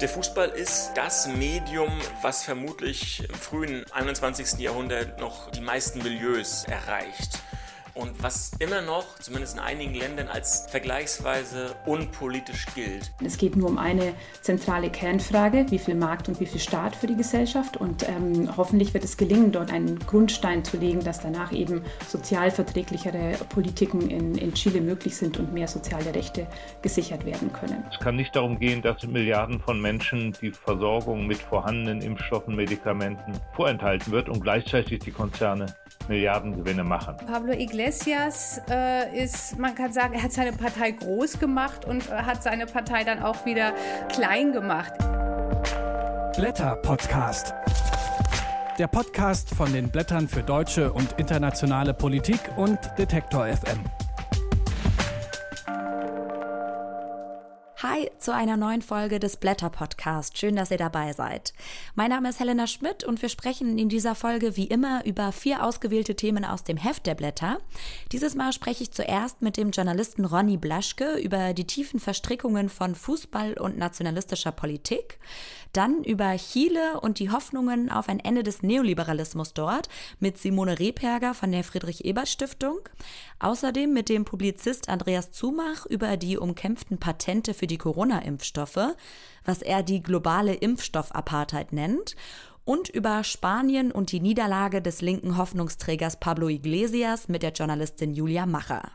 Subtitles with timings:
[0.00, 4.58] Der Fußball ist das Medium, was vermutlich im frühen 21.
[4.58, 7.40] Jahrhundert noch die meisten Milieus erreicht
[7.96, 13.12] und was immer noch, zumindest in einigen Ländern, als vergleichsweise unpolitisch gilt.
[13.24, 17.06] Es geht nur um eine zentrale Kernfrage, wie viel Markt und wie viel Staat für
[17.06, 21.52] die Gesellschaft und ähm, hoffentlich wird es gelingen, dort einen Grundstein zu legen, dass danach
[21.52, 26.46] eben sozialverträglichere Politiken in, in Chile möglich sind und mehr soziale Rechte
[26.82, 27.82] gesichert werden können.
[27.90, 33.32] Es kann nicht darum gehen, dass Milliarden von Menschen die Versorgung mit vorhandenen Impfstoffen, Medikamenten
[33.54, 35.66] vorenthalten wird und gleichzeitig die Konzerne
[36.08, 37.16] Milliardengewinne machen.
[37.26, 37.85] Pablo Iglesias
[38.68, 42.66] äh, ist, man kann sagen, er hat seine Partei groß gemacht und äh, hat seine
[42.66, 43.72] Partei dann auch wieder
[44.08, 44.92] klein gemacht.
[46.36, 47.54] Blätter Podcast.
[48.76, 54.05] Der Podcast von den Blättern für deutsche und internationale Politik und Detektor FM.
[57.82, 60.38] Hi zu einer neuen Folge des Blätter Podcast.
[60.38, 61.52] Schön, dass ihr dabei seid.
[61.94, 65.62] Mein Name ist Helena Schmidt und wir sprechen in dieser Folge wie immer über vier
[65.62, 67.58] ausgewählte Themen aus dem Heft der Blätter.
[68.12, 72.94] Dieses Mal spreche ich zuerst mit dem Journalisten Ronny Blaschke über die tiefen Verstrickungen von
[72.94, 75.18] Fußball und nationalistischer Politik.
[75.72, 79.88] Dann über Chile und die Hoffnungen auf ein Ende des Neoliberalismus dort
[80.20, 82.80] mit Simone Rehperger von der Friedrich-Ebert-Stiftung.
[83.38, 88.96] Außerdem mit dem Publizist Andreas Zumach über die umkämpften Patente für die Corona-Impfstoffe,
[89.44, 92.16] was er die globale Impfstoffapartheid nennt
[92.66, 98.44] und über Spanien und die Niederlage des linken Hoffnungsträgers Pablo Iglesias mit der Journalistin Julia
[98.44, 98.90] Macher.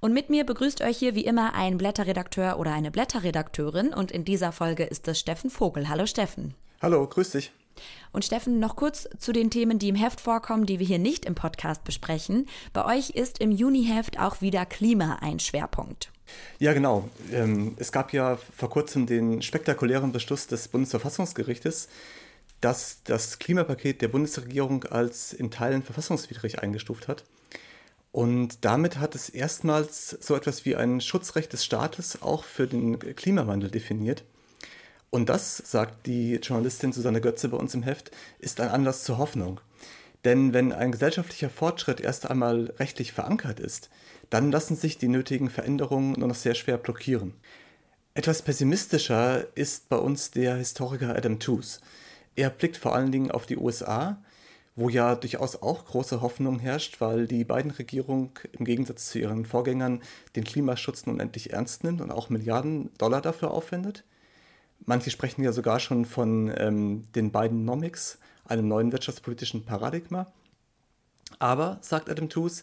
[0.00, 4.24] Und mit mir begrüßt euch hier wie immer ein Blätterredakteur oder eine Blätterredakteurin und in
[4.24, 5.88] dieser Folge ist es Steffen Vogel.
[5.88, 6.54] Hallo Steffen.
[6.82, 7.52] Hallo, grüß dich.
[8.12, 11.24] Und Steffen, noch kurz zu den Themen, die im Heft vorkommen, die wir hier nicht
[11.24, 12.46] im Podcast besprechen.
[12.72, 16.10] Bei euch ist im Juniheft auch wieder Klima ein Schwerpunkt.
[16.58, 17.08] Ja, genau.
[17.32, 21.88] Ähm, es gab ja vor kurzem den spektakulären Beschluss des Bundesverfassungsgerichtes,
[22.62, 27.24] das das Klimapaket der Bundesregierung als in Teilen verfassungswidrig eingestuft hat.
[28.12, 32.98] Und damit hat es erstmals so etwas wie ein Schutzrecht des Staates auch für den
[32.98, 34.24] Klimawandel definiert.
[35.10, 39.18] Und das, sagt die Journalistin Susanne Götze bei uns im Heft, ist ein Anlass zur
[39.18, 39.60] Hoffnung.
[40.24, 43.90] Denn wenn ein gesellschaftlicher Fortschritt erst einmal rechtlich verankert ist,
[44.30, 47.34] dann lassen sich die nötigen Veränderungen nur noch sehr schwer blockieren.
[48.14, 51.80] Etwas pessimistischer ist bei uns der Historiker Adam Tooze.
[52.34, 54.22] Er blickt vor allen Dingen auf die USA,
[54.74, 59.44] wo ja durchaus auch große Hoffnung herrscht, weil die beiden Regierungen im Gegensatz zu ihren
[59.44, 60.00] Vorgängern
[60.34, 64.04] den Klimaschutz nun endlich ernst nimmt und auch Milliarden Dollar dafür aufwendet.
[64.84, 70.32] Manche sprechen ja sogar schon von ähm, den beiden Nomics, einem neuen wirtschaftspolitischen Paradigma.
[71.38, 72.62] Aber, sagt Adam Tooze,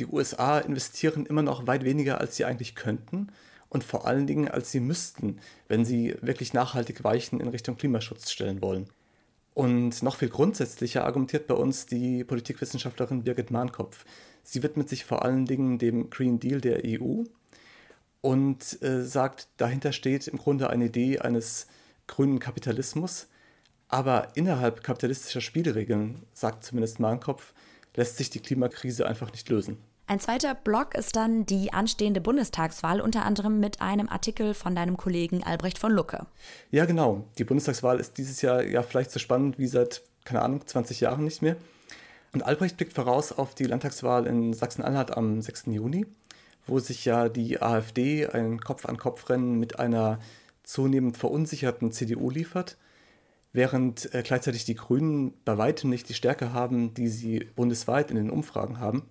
[0.00, 3.28] die USA investieren immer noch weit weniger, als sie eigentlich könnten
[3.68, 8.30] und vor allen Dingen, als sie müssten, wenn sie wirklich nachhaltig Weichen in Richtung Klimaschutz
[8.30, 8.88] stellen wollen.
[9.54, 14.04] Und noch viel grundsätzlicher argumentiert bei uns die Politikwissenschaftlerin Birgit Mahnkopf.
[14.42, 17.24] Sie widmet sich vor allen Dingen dem Green Deal der EU
[18.22, 21.66] und äh, sagt, dahinter steht im Grunde eine Idee eines
[22.06, 23.28] grünen Kapitalismus.
[23.88, 27.52] Aber innerhalb kapitalistischer Spielregeln, sagt zumindest Mahnkopf,
[27.94, 29.76] lässt sich die Klimakrise einfach nicht lösen.
[30.12, 34.98] Ein zweiter Block ist dann die anstehende Bundestagswahl, unter anderem mit einem Artikel von deinem
[34.98, 36.26] Kollegen Albrecht von Lucke.
[36.70, 37.24] Ja, genau.
[37.38, 41.24] Die Bundestagswahl ist dieses Jahr ja vielleicht so spannend wie seit, keine Ahnung, 20 Jahren
[41.24, 41.56] nicht mehr.
[42.34, 45.68] Und Albrecht blickt voraus auf die Landtagswahl in Sachsen-Anhalt am 6.
[45.68, 46.04] Juni,
[46.66, 50.18] wo sich ja die AfD ein Kopf-an-Kopf-Rennen mit einer
[50.62, 52.76] zunehmend verunsicherten CDU liefert,
[53.54, 58.18] während äh, gleichzeitig die Grünen bei weitem nicht die Stärke haben, die sie bundesweit in
[58.18, 59.08] den Umfragen haben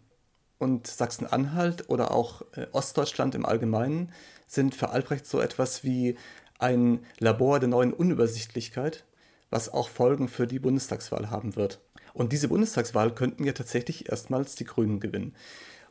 [0.62, 4.12] und Sachsen-Anhalt oder auch äh, Ostdeutschland im Allgemeinen
[4.48, 6.16] sind für Albrecht so etwas wie
[6.60, 9.04] ein Labor der neuen Unübersichtlichkeit,
[9.50, 11.82] was auch Folgen für die Bundestagswahl haben wird.
[12.14, 15.34] Und diese Bundestagswahl könnten ja tatsächlich erstmals die Grünen gewinnen.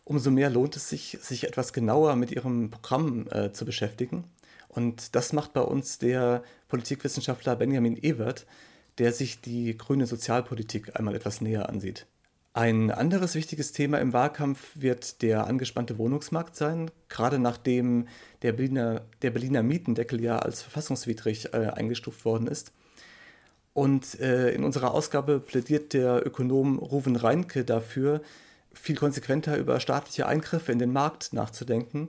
[0.05, 4.25] Umso mehr lohnt es sich, sich etwas genauer mit ihrem Programm äh, zu beschäftigen.
[4.69, 8.47] Und das macht bei uns der Politikwissenschaftler Benjamin Ewert,
[8.99, 12.07] der sich die grüne Sozialpolitik einmal etwas näher ansieht.
[12.53, 18.09] Ein anderes wichtiges Thema im Wahlkampf wird der angespannte Wohnungsmarkt sein, gerade nachdem
[18.43, 22.73] der Berliner, der Berliner Mietendeckel ja als verfassungswidrig äh, eingestuft worden ist.
[23.73, 28.21] Und äh, in unserer Ausgabe plädiert der Ökonom Ruven Reinke dafür,
[28.73, 32.09] viel konsequenter über staatliche Eingriffe in den Markt nachzudenken,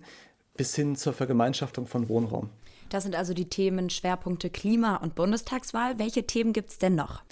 [0.57, 2.49] bis hin zur Vergemeinschaftung von Wohnraum.
[2.91, 5.97] Das sind also die Themen Schwerpunkte Klima und Bundestagswahl.
[5.97, 7.23] Welche Themen gibt es denn noch?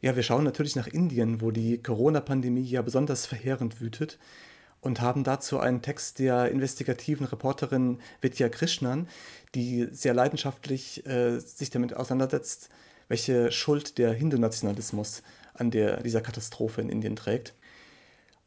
[0.00, 4.18] Ja, wir schauen natürlich nach Indien, wo die Corona-Pandemie ja besonders verheerend wütet.
[4.80, 9.08] und haben dazu einen Text der investigativen Reporterin Vidya Krishnan,
[9.56, 12.68] die sehr leidenschaftlich äh, sich damit auseinandersetzt,
[13.08, 15.24] welche Schuld der Hindu-Nationalismus
[15.54, 17.54] an der, dieser Katastrophe in Indien trägt.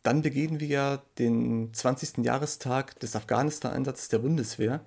[0.04, 2.20] Dann begehen wir den 20.
[2.20, 4.80] Jahrestag des Afghanistan-Einsatzes der Bundeswehr.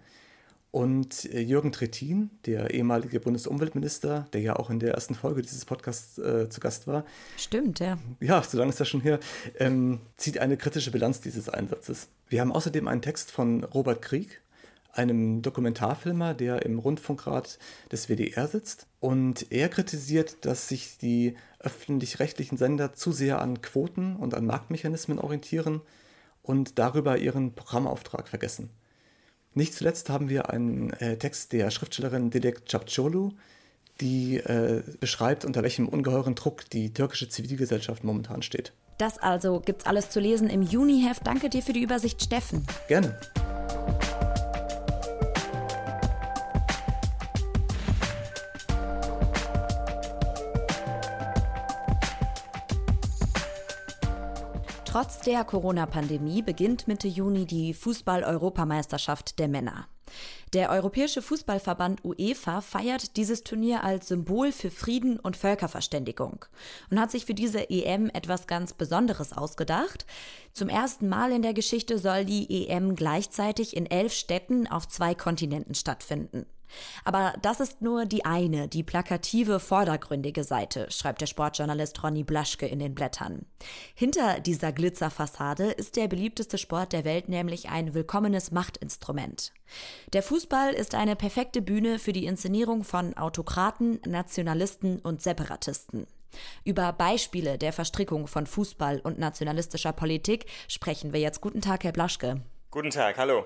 [0.75, 5.65] Und äh, Jürgen Trittin, der ehemalige Bundesumweltminister, der ja auch in der ersten Folge dieses
[5.65, 7.05] Podcasts äh, zu Gast war.
[7.37, 7.97] Stimmt, ja.
[8.19, 9.21] Ja, so lange ist das schon her.
[9.61, 12.09] Ähm, zieht eine kritische Bilanz dieses Einsatzes.
[12.29, 14.43] Wir haben außerdem einen Text von Robert Krieg,
[14.93, 17.61] einem Dokumentarfilmer, der im Rundfunkrat
[17.93, 18.89] des WDR sitzt.
[18.99, 25.21] Und er kritisiert, dass sich die öffentlich-rechtlichen Sender zu sehr an Quoten und an Marktmechanismen
[25.21, 25.83] orientieren
[26.43, 28.71] und darüber ihren Programmauftrag vergessen.
[29.55, 33.33] Nicht zuletzt haben wir einen äh, Text der Schriftstellerin Dilek Çapçolu,
[34.01, 38.73] die äh, beschreibt, unter welchem ungeheuren Druck die türkische Zivilgesellschaft momentan steht.
[38.99, 41.27] Das also gibt's alles zu lesen im Juniheft.
[41.27, 42.67] Danke dir für die Übersicht, Steffen.
[42.89, 43.19] Gerne.
[54.95, 59.89] Trotz der Corona-Pandemie beginnt Mitte Juni die Fußball-Europameisterschaft der Männer.
[60.53, 66.45] Der Europäische Fußballverband UEFA feiert dieses Turnier als Symbol für Frieden und Völkerverständigung
[66.91, 70.07] und hat sich für diese EM etwas ganz Besonderes ausgedacht.
[70.53, 75.17] Zum ersten Mal in der Geschichte soll die EM gleichzeitig in elf Städten auf zwei
[75.17, 76.47] Kontinenten stattfinden.
[77.05, 82.67] Aber das ist nur die eine, die plakative, vordergründige Seite, schreibt der Sportjournalist Ronny Blaschke
[82.67, 83.47] in den Blättern.
[83.95, 89.53] Hinter dieser Glitzerfassade ist der beliebteste Sport der Welt nämlich ein willkommenes Machtinstrument.
[90.13, 96.07] Der Fußball ist eine perfekte Bühne für die Inszenierung von Autokraten, Nationalisten und Separatisten.
[96.65, 101.41] Über Beispiele der Verstrickung von Fußball und nationalistischer Politik sprechen wir jetzt.
[101.41, 102.43] Guten Tag, Herr Blaschke.
[102.71, 103.45] Guten Tag, hallo.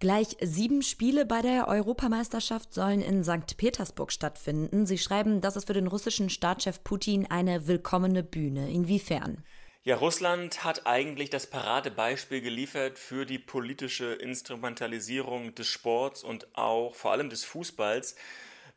[0.00, 3.56] Gleich sieben Spiele bei der Europameisterschaft sollen in St.
[3.56, 4.86] Petersburg stattfinden.
[4.86, 8.70] Sie schreiben, das ist für den russischen Staatschef Putin eine willkommene Bühne.
[8.70, 9.44] Inwiefern?
[9.86, 16.96] Ja, Russland hat eigentlich das Paradebeispiel geliefert für die politische Instrumentalisierung des Sports und auch
[16.96, 18.16] vor allem des Fußballs.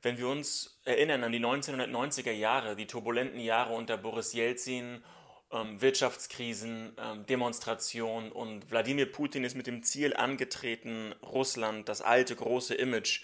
[0.04, 5.04] Wenn wir uns erinnern an die 1990er Jahre, die turbulenten Jahre unter Boris Jelzin
[5.51, 12.75] Wirtschaftskrisen, ähm, Demonstrationen und Wladimir Putin ist mit dem Ziel angetreten, Russland, das alte große
[12.75, 13.22] Image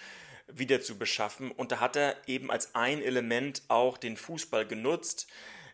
[0.47, 1.51] wieder zu beschaffen.
[1.51, 5.27] Und da hat er eben als ein Element auch den Fußball genutzt.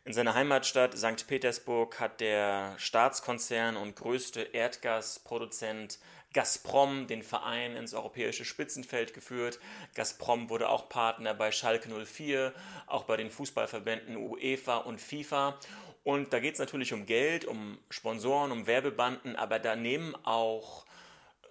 [0.04, 1.28] In seiner Heimatstadt St.
[1.28, 6.00] Petersburg hat der Staatskonzern und größte Erdgasproduzent
[6.34, 9.60] Gazprom den Verein ins europäische Spitzenfeld geführt.
[9.96, 12.54] Gazprom wurde auch Partner bei Schalke 04,
[12.88, 15.60] auch bei den Fußballverbänden UEFA und FIFA.
[16.04, 20.86] Und da geht es natürlich um Geld, um Sponsoren, um Werbebanden, aber da nehmen auch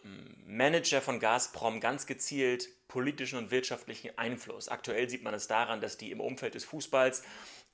[0.04, 4.68] ähm, Manager von Gazprom ganz gezielt politischen und wirtschaftlichen Einfluss.
[4.68, 7.22] Aktuell sieht man es daran, dass die im Umfeld des Fußballs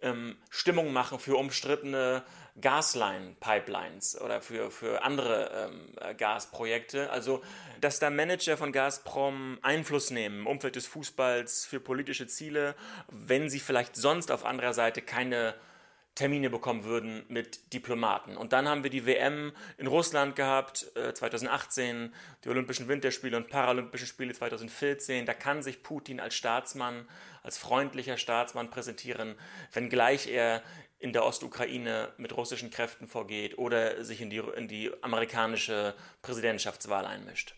[0.02, 2.22] ähm, Stimmung machen für umstrittene
[2.60, 7.08] Gasline-Pipelines oder für, für andere ähm, Gasprojekte.
[7.10, 7.42] Also,
[7.80, 12.74] dass da Manager von Gazprom Einfluss nehmen im Umfeld des Fußballs für politische Ziele,
[13.08, 15.54] wenn sie vielleicht sonst auf anderer Seite keine
[16.16, 18.36] Termine bekommen würden mit Diplomaten.
[18.36, 23.48] Und dann haben wir die WM in Russland gehabt, äh, 2018, die Olympischen Winterspiele und
[23.48, 25.26] Paralympischen Spiele 2014.
[25.26, 27.06] Da kann sich Putin als Staatsmann,
[27.42, 29.36] als freundlicher Staatsmann präsentieren,
[29.72, 30.62] wenngleich er
[30.98, 37.04] in der Ostukraine mit russischen Kräften vorgeht oder sich in die, in die amerikanische Präsidentschaftswahl
[37.04, 37.54] einmischt.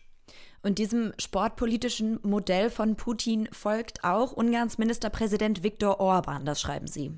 [0.61, 7.13] Und diesem sportpolitischen Modell von Putin folgt auch Ungarns Ministerpräsident Viktor Orban, das schreiben Sie.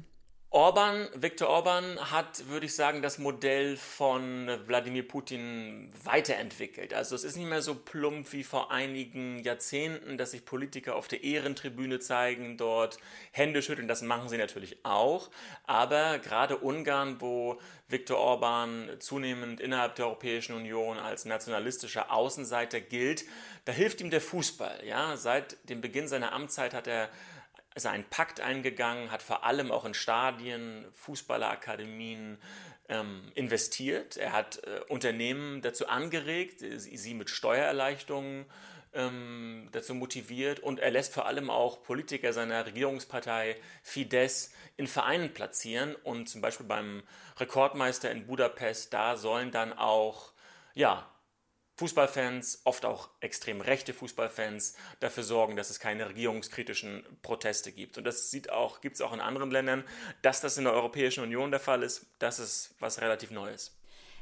[0.53, 6.93] Orban, Viktor Orban hat, würde ich sagen, das Modell von Wladimir Putin weiterentwickelt.
[6.93, 11.07] Also es ist nicht mehr so plump wie vor einigen Jahrzehnten, dass sich Politiker auf
[11.07, 12.97] der Ehrentribüne zeigen, dort
[13.31, 13.87] Hände schütteln.
[13.87, 15.29] Das machen sie natürlich auch.
[15.67, 23.23] Aber gerade Ungarn, wo Viktor Orban zunehmend innerhalb der Europäischen Union als nationalistischer Außenseiter gilt,
[23.63, 24.85] da hilft ihm der Fußball.
[24.85, 27.07] Ja, seit dem Beginn seiner Amtszeit hat er
[27.75, 32.37] ist einen Pakt eingegangen, hat vor allem auch in Stadien, Fußballerakademien
[32.89, 34.17] ähm, investiert.
[34.17, 38.45] Er hat äh, Unternehmen dazu angeregt, sie, sie mit Steuererleichterungen
[38.93, 45.33] ähm, dazu motiviert und er lässt vor allem auch Politiker seiner Regierungspartei Fidesz in Vereinen
[45.33, 47.03] platzieren und zum Beispiel beim
[47.37, 50.33] Rekordmeister in Budapest, da sollen dann auch
[50.73, 51.09] ja,
[51.81, 57.97] Fußballfans, oft auch extrem rechte Fußballfans, dafür sorgen, dass es keine regierungskritischen Proteste gibt.
[57.97, 59.83] Und das auch, gibt es auch in anderen Ländern.
[60.21, 63.75] Dass das in der Europäischen Union der Fall ist, das ist was relativ Neues.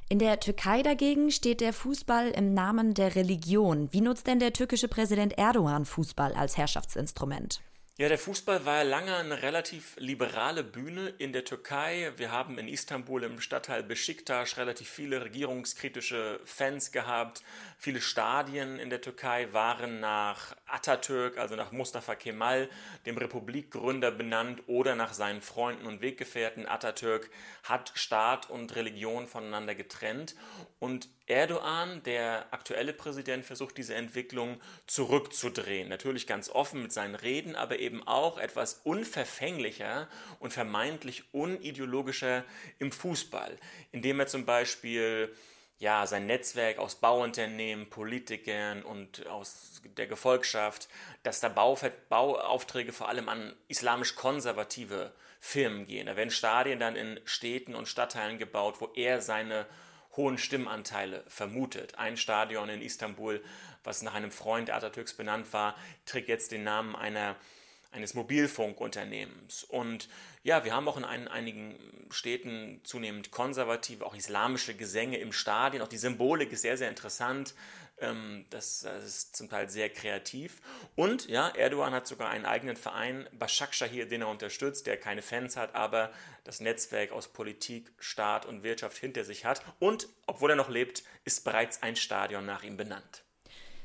[0.08, 3.92] In der Türkei dagegen steht der Fußball im Namen der Religion.
[3.92, 7.62] Wie nutzt denn der türkische Präsident Erdogan Fußball als Herrschaftsinstrument?
[8.00, 12.14] Ja, der Fußball war lange eine relativ liberale Bühne in der Türkei.
[12.16, 17.44] Wir haben in Istanbul im Stadtteil Besiktas relativ viele regierungskritische Fans gehabt.
[17.78, 22.70] Viele Stadien in der Türkei waren nach Atatürk, also nach Mustafa Kemal,
[23.06, 26.68] dem Republikgründer, benannt oder nach seinen Freunden und Weggefährten.
[26.70, 27.30] Atatürk
[27.64, 30.36] hat Staat und Religion voneinander getrennt
[30.80, 35.88] und Erdogan, der aktuelle Präsident, versucht diese Entwicklung zurückzudrehen.
[35.88, 40.08] Natürlich ganz offen mit seinen Reden, aber eben auch etwas unverfänglicher
[40.40, 42.44] und vermeintlich unideologischer
[42.80, 43.58] im Fußball,
[43.92, 45.34] indem er zum Beispiel
[45.80, 50.90] ja, sein Netzwerk aus Bauunternehmen, Politikern und aus der Gefolgschaft,
[51.24, 51.78] dass da Bau,
[52.10, 56.08] Bauaufträge vor allem an islamisch-konservative Firmen gehen.
[56.08, 59.66] Da werden Stadien dann in Städten und Stadtteilen gebaut, wo er seine
[60.16, 61.98] hohen Stimmanteile vermutet.
[61.98, 63.44] Ein Stadion in Istanbul,
[63.84, 65.76] was nach einem Freund Atatürks benannt war,
[66.06, 67.36] trägt jetzt den Namen einer
[67.92, 69.64] eines Mobilfunkunternehmens.
[69.64, 70.10] Und
[70.44, 71.76] ja, wir haben auch in ein, einigen
[72.12, 75.82] Städten zunehmend konservative, auch islamische Gesänge im Stadion.
[75.82, 77.56] Auch die Symbolik ist sehr, sehr interessant.
[78.02, 80.62] Ähm, das, das, ist zum Teil sehr kreativ.
[80.96, 85.58] Und ja, Erdogan hat sogar einen eigenen Verein, Başakşehir, den er unterstützt, der keine Fans
[85.58, 86.12] hat, aber
[86.44, 89.62] das Netzwerk aus Politik, Staat und Wirtschaft hinter sich hat.
[89.80, 93.24] Und obwohl er noch lebt, ist bereits ein Stadion nach ihm benannt.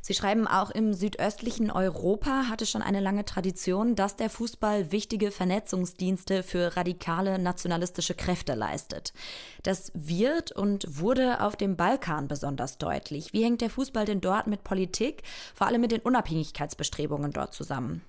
[0.06, 5.30] Sie schreiben auch im südöstlichen Europa hatte schon eine lange Tradition, dass der Fußball wichtige
[5.30, 9.14] Vernetzungsdienste für radikale nationalistische Kräfte leistet.
[9.62, 13.32] Das wird und wurde auf dem Balkan besonders deutlich.
[13.32, 15.22] Wie hängt der Fußball denn dort mit Politik,
[15.54, 18.02] vor allem mit den Unabhängigkeitsbestrebungen dort zusammen?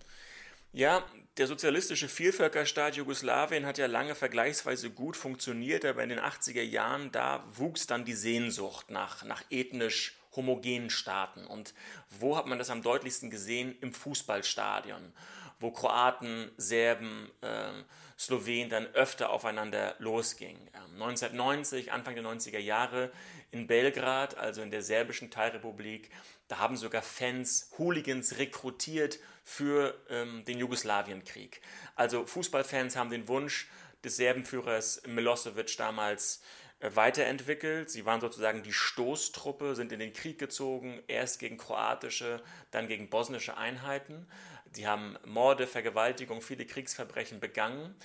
[0.74, 1.02] Ja,
[1.38, 7.14] der sozialistische Vielvölkerstaat Jugoslawien hat ja lange vergleichsweise gut funktioniert, aber in den 80er Jahren,
[7.14, 11.46] da wuchs dann die Sehnsucht nach, nach ethnisch homogenen Staaten.
[11.46, 11.74] Und
[12.20, 13.76] wo hat man das am deutlichsten gesehen?
[13.82, 15.14] Im Fußballstadion,
[15.60, 17.72] wo Kroaten, Serben, äh,
[18.18, 20.70] Slowenen dann öfter aufeinander losgingen.
[20.74, 23.12] Ähm, 1990, Anfang der 90er Jahre
[23.52, 26.10] in Belgrad, also in der serbischen Teilrepublik,
[26.48, 31.62] da haben sogar Fans Hooligans rekrutiert für ähm, den Jugoslawienkrieg.
[31.96, 33.68] Also Fußballfans haben den Wunsch
[34.04, 36.42] des Serbenführers Milosevic damals
[36.82, 37.90] weiterentwickelt.
[37.90, 42.42] Sie waren sozusagen die Stoßtruppe, sind in den Krieg gezogen, erst gegen kroatische,
[42.72, 44.28] dann gegen bosnische Einheiten.
[44.72, 47.96] Sie haben Morde, Vergewaltigung, viele Kriegsverbrechen begangen.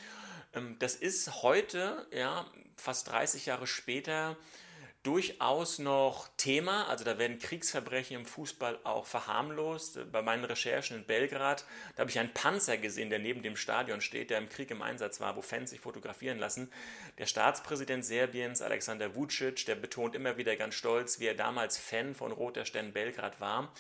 [0.55, 2.47] Ähm, das ist heute, ja,
[2.77, 4.37] fast 30 Jahre später,
[5.03, 6.89] durchaus noch Thema.
[6.89, 10.11] Also da werden Kriegsverbrechen im Fußball auch verharmlost.
[10.13, 11.65] Bei meinen Recherchen in Belgrad,
[11.95, 14.83] da habe ich einen Panzer gesehen, der neben dem Stadion steht, der im Krieg im
[14.83, 16.71] Einsatz war, wo Fans sich fotografieren lassen.
[17.19, 22.15] Der Staatspräsident Serbiens, Alexander Vucic, der betont immer wieder ganz stolz, wie er damals Fan
[22.15, 23.73] von Roter Stern Belgrad war.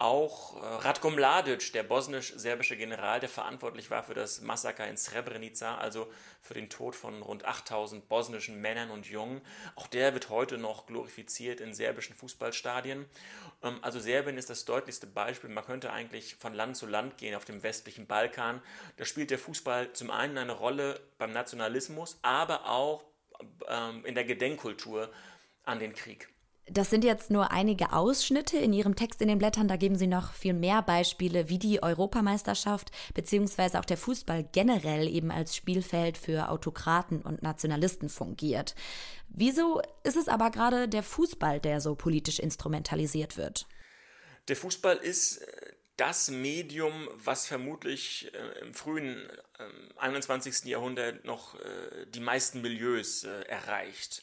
[0.00, 5.76] Auch äh, Ratko Mladic, der bosnisch-serbische General, der verantwortlich war für das Massaker in Srebrenica,
[5.76, 9.42] also für den Tod von rund 8000 bosnischen Männern und Jungen,
[9.76, 13.04] auch der wird heute noch glorifiziert in serbischen Fußballstadien.
[13.62, 15.50] Ähm, also Serbien ist das deutlichste Beispiel.
[15.50, 18.62] Man könnte eigentlich von Land zu Land gehen auf dem westlichen Balkan.
[18.96, 23.04] Da spielt der Fußball zum einen eine Rolle beim Nationalismus, aber auch
[23.68, 25.12] ähm, in der Gedenkkultur
[25.64, 26.30] an den Krieg.
[26.72, 29.66] Das sind jetzt nur einige Ausschnitte in Ihrem Text in den Blättern.
[29.66, 33.76] Da geben Sie noch viel mehr Beispiele, wie die Europameisterschaft bzw.
[33.76, 38.76] auch der Fußball generell eben als Spielfeld für Autokraten und Nationalisten fungiert.
[39.28, 43.66] Wieso ist es aber gerade der Fußball, der so politisch instrumentalisiert wird?
[44.46, 50.66] Der Fußball ist äh, das Medium, was vermutlich äh, im frühen äh, 21.
[50.66, 54.22] Jahrhundert noch äh, die meisten Milieus erreicht.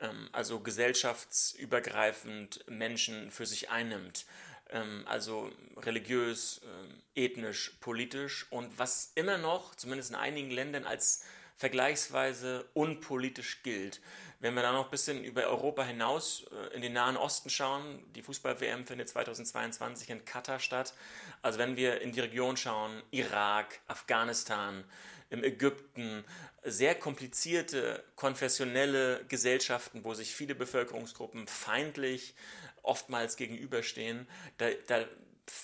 [0.00, 4.26] Ähm, also gesellschaftsübergreifend Menschen für sich einnimmt,
[4.70, 11.24] ähm, also religiös, ähm, ethnisch, politisch und was immer noch, zumindest in einigen Ländern, als
[11.56, 14.00] vergleichsweise unpolitisch gilt.
[14.40, 18.02] Wenn wir dann noch ein bisschen über Europa hinaus äh, in den Nahen Osten schauen,
[18.14, 20.94] die Fußball-WM findet 2022 in Katar statt.
[21.40, 24.84] Also wenn wir in die Region schauen, Irak, Afghanistan,
[25.30, 26.24] im Ägypten,
[26.64, 32.34] sehr komplizierte konfessionelle Gesellschaften, wo sich viele Bevölkerungsgruppen feindlich
[32.82, 34.26] oftmals gegenüberstehen,
[34.58, 35.04] da, da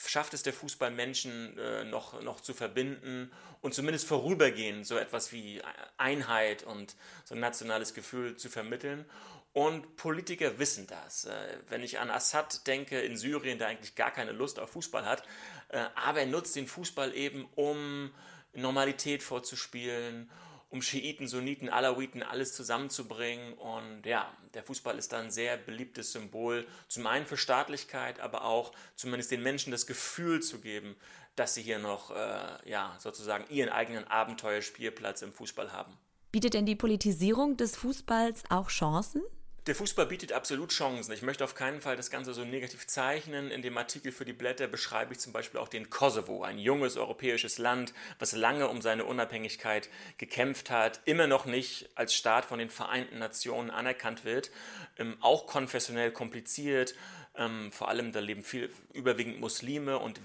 [0.07, 3.31] schafft es der Fußball Menschen äh, noch, noch zu verbinden
[3.63, 5.63] und zumindest vorübergehend so etwas wie
[5.97, 9.05] Einheit und so ein nationales Gefühl zu vermitteln.
[9.53, 11.25] Und Politiker wissen das.
[11.25, 15.05] Äh, wenn ich an Assad denke in Syrien, der eigentlich gar keine Lust auf Fußball
[15.05, 15.25] hat,
[15.69, 18.13] äh, aber er nutzt den Fußball eben, um
[18.53, 20.31] Normalität vorzuspielen,
[20.71, 23.53] um Schiiten, Sunniten, Alawiten, alles zusammenzubringen.
[23.55, 28.45] Und ja, der Fußball ist dann ein sehr beliebtes Symbol, zum einen für Staatlichkeit, aber
[28.45, 30.97] auch zumindest den Menschen das Gefühl zu geben,
[31.37, 35.97] dass sie hier noch äh, ja, sozusagen ihren eigenen Abenteuerspielplatz im Fußball haben.
[36.33, 39.23] Bietet denn die Politisierung des Fußballs auch Chancen?
[39.67, 41.13] Der Fußball bietet absolut Chancen.
[41.13, 43.51] Ich möchte auf keinen Fall das Ganze so negativ zeichnen.
[43.51, 46.97] In dem Artikel für die Blätter beschreibe ich zum Beispiel auch den Kosovo, ein junges
[46.97, 52.59] europäisches Land, was lange um seine Unabhängigkeit gekämpft hat, immer noch nicht als Staat von
[52.59, 54.51] den Vereinten Nationen anerkannt wird,
[54.97, 56.95] ähm, auch konfessionell kompliziert.
[57.37, 60.21] Ähm, vor allem da leben viel überwiegend Muslime und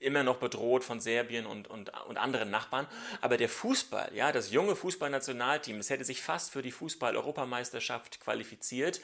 [0.00, 2.86] immer noch bedroht von Serbien und, und, und anderen Nachbarn.
[3.20, 9.00] Aber der Fußball, ja, das junge Fußballnationalteam, es hätte sich fast für die Fußball-Europameisterschaft qualifiziert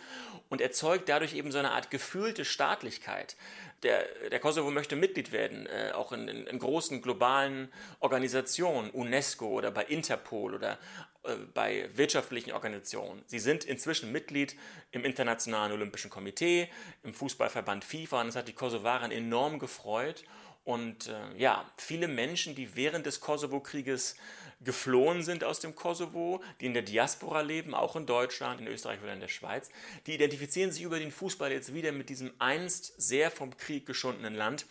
[0.48, 3.36] und erzeugt dadurch eben so eine Art gefühlte Staatlichkeit.
[3.82, 9.48] Der, der Kosovo möchte Mitglied werden, äh, auch in, in, in großen globalen Organisationen, UNESCO
[9.48, 10.78] oder bei Interpol oder
[11.24, 13.22] äh, bei wirtschaftlichen Organisationen.
[13.26, 14.56] Sie sind inzwischen Mitglied
[14.92, 16.70] im Internationalen Olympischen Komitee,
[17.02, 20.24] im Fußballverband FIFA und das hat die Kosovaren enorm gefreut.
[20.66, 24.16] Und äh, ja, viele Menschen, die während des Kosovo-Krieges
[24.60, 29.00] geflohen sind aus dem Kosovo, die in der Diaspora leben, auch in Deutschland, in Österreich
[29.00, 29.70] oder in der Schweiz,
[30.08, 34.34] die identifizieren sich über den Fußball jetzt wieder mit diesem einst sehr vom Krieg geschundenen
[34.34, 34.66] Land.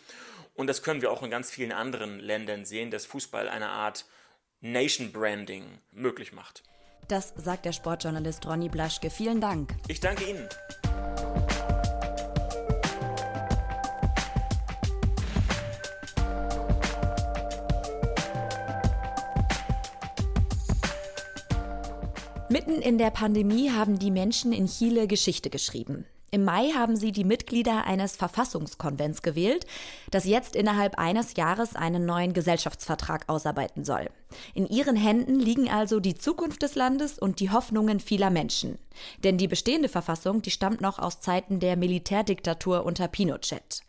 [0.54, 4.04] Und das können wir auch in ganz vielen anderen Ländern sehen, dass Fußball eine Art
[4.60, 6.62] Nation Branding möglich macht.
[7.08, 9.08] Das sagt der Sportjournalist Ronny Blaschke.
[9.08, 9.72] Vielen Dank.
[9.88, 10.46] Ich danke Ihnen.
[22.56, 26.06] Mitten in der Pandemie haben die Menschen in Chile Geschichte geschrieben.
[26.30, 29.66] Im Mai haben sie die Mitglieder eines Verfassungskonvents gewählt,
[30.10, 34.08] das jetzt innerhalb eines Jahres einen neuen Gesellschaftsvertrag ausarbeiten soll.
[34.54, 38.78] In ihren Händen liegen also die Zukunft des Landes und die Hoffnungen vieler Menschen.
[39.22, 43.82] Denn die bestehende Verfassung, die stammt noch aus Zeiten der Militärdiktatur unter Pinochet.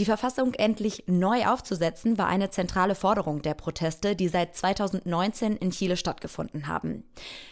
[0.00, 5.70] Die Verfassung endlich neu aufzusetzen, war eine zentrale Forderung der Proteste, die seit 2019 in
[5.70, 7.04] Chile stattgefunden haben.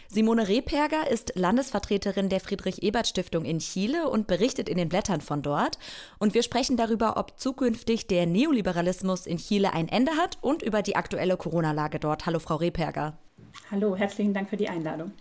[0.09, 5.79] Simone Rehperger ist Landesvertreterin der Friedrich-Ebert-Stiftung in Chile und berichtet in den Blättern von dort.
[6.19, 10.81] Und wir sprechen darüber, ob zukünftig der Neoliberalismus in Chile ein Ende hat und über
[10.81, 12.25] die aktuelle Corona-Lage dort.
[12.25, 13.17] Hallo, Frau Rehperger.
[13.71, 15.13] Hallo, herzlichen Dank für die Einladung.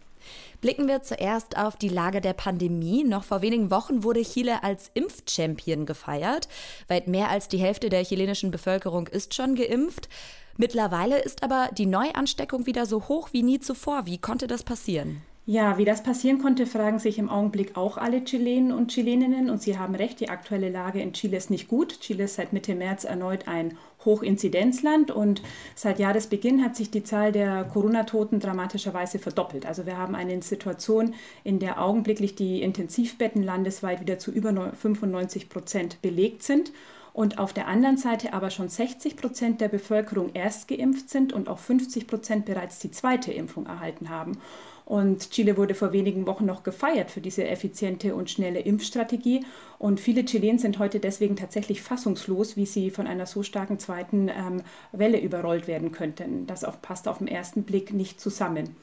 [0.61, 3.05] Blicken wir zuerst auf die Lage der Pandemie.
[3.05, 6.49] Noch vor wenigen Wochen wurde Chile als Impfchampion gefeiert.
[6.89, 10.09] Weit mehr als die Hälfte der chilenischen Bevölkerung ist schon geimpft.
[10.57, 14.07] Mittlerweile ist aber die Neuansteckung wieder so hoch wie nie zuvor.
[14.07, 15.23] Wie konnte das passieren?
[15.45, 19.51] Ja, wie das passieren konnte, fragen sich im Augenblick auch alle Chilenen und Chileninnen.
[19.51, 21.99] Und sie haben recht, die aktuelle Lage in Chile ist nicht gut.
[22.01, 25.43] Chile ist seit Mitte März erneut ein Hochinzidenzland und
[25.75, 29.67] seit Jahresbeginn hat sich die Zahl der Corona-Toten dramatischerweise verdoppelt.
[29.67, 35.49] Also wir haben eine Situation, in der augenblicklich die Intensivbetten landesweit wieder zu über 95
[35.49, 36.73] Prozent belegt sind
[37.13, 41.49] und auf der anderen Seite aber schon 60 Prozent der Bevölkerung erst geimpft sind und
[41.49, 44.39] auch 50 Prozent bereits die zweite Impfung erhalten haben.
[44.85, 49.45] Und Chile wurde vor wenigen Wochen noch gefeiert für diese effiziente und schnelle Impfstrategie.
[49.79, 54.29] Und viele Chilenen sind heute deswegen tatsächlich fassungslos, wie sie von einer so starken zweiten
[54.29, 56.47] ähm, Welle überrollt werden könnten.
[56.47, 58.77] Das auch passt auf den ersten Blick nicht zusammen.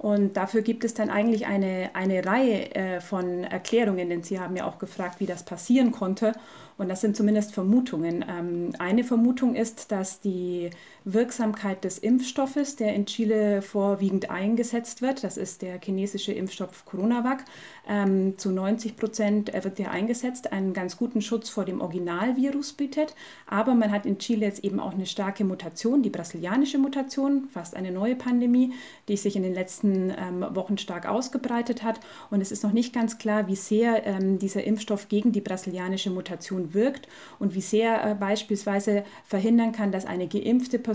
[0.00, 4.56] Und dafür gibt es dann eigentlich eine, eine Reihe äh, von Erklärungen, denn Sie haben
[4.56, 6.32] ja auch gefragt, wie das passieren konnte.
[6.78, 8.24] Und das sind zumindest Vermutungen.
[8.26, 10.70] Ähm, eine Vermutung ist, dass die
[11.04, 17.44] Wirksamkeit des Impfstoffes, der in Chile vorwiegend eingesetzt wird, das ist der chinesische Impfstoff Coronavac,
[17.88, 23.14] ähm, zu 90 Prozent wird der eingesetzt, einen ganz guten Schutz vor dem Originalvirus bietet.
[23.46, 27.74] Aber man hat in Chile jetzt eben auch eine starke Mutation, die brasilianische Mutation, fast
[27.74, 28.74] eine neue Pandemie,
[29.08, 32.00] die sich in den letzten ähm, Wochen stark ausgebreitet hat.
[32.30, 36.74] Und es ist noch nicht ganz klar, wie sehr dieser Impfstoff gegen die brasilianische Mutation
[36.74, 37.08] wirkt
[37.38, 40.89] und wie sehr er beispielsweise verhindern kann, dass eine geimpfte Person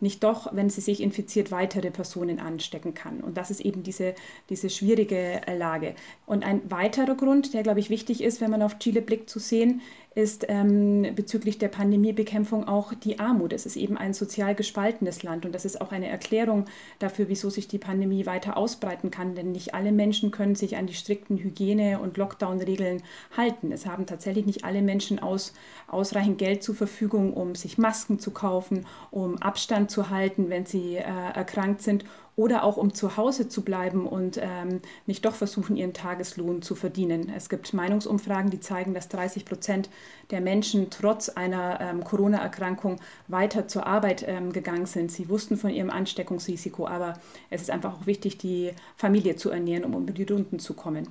[0.00, 3.20] nicht doch, wenn sie sich infiziert, weitere Personen anstecken kann.
[3.20, 4.14] Und das ist eben diese,
[4.48, 5.94] diese schwierige Lage.
[6.26, 9.38] Und ein weiterer Grund, der, glaube ich, wichtig ist, wenn man auf Chile blickt, zu
[9.38, 9.82] sehen,
[10.20, 13.52] ist ähm, bezüglich der Pandemiebekämpfung auch die Armut.
[13.54, 16.66] Es ist eben ein sozial gespaltenes Land und das ist auch eine Erklärung
[16.98, 19.34] dafür, wieso sich die Pandemie weiter ausbreiten kann.
[19.34, 23.02] Denn nicht alle Menschen können sich an die strikten Hygiene- und Lockdown-Regeln
[23.36, 23.72] halten.
[23.72, 25.54] Es haben tatsächlich nicht alle Menschen aus,
[25.88, 30.96] ausreichend Geld zur Verfügung, um sich Masken zu kaufen, um Abstand zu halten, wenn sie
[30.96, 32.04] äh, erkrankt sind
[32.40, 36.74] oder auch um zu Hause zu bleiben und ähm, nicht doch versuchen, ihren Tageslohn zu
[36.74, 37.30] verdienen.
[37.36, 39.90] Es gibt Meinungsumfragen, die zeigen, dass 30 Prozent
[40.30, 42.96] der Menschen trotz einer ähm, Corona-Erkrankung
[43.28, 45.12] weiter zur Arbeit ähm, gegangen sind.
[45.12, 47.12] Sie wussten von ihrem Ansteckungsrisiko, aber
[47.50, 51.08] es ist einfach auch wichtig, die Familie zu ernähren, um über die Runden zu kommen.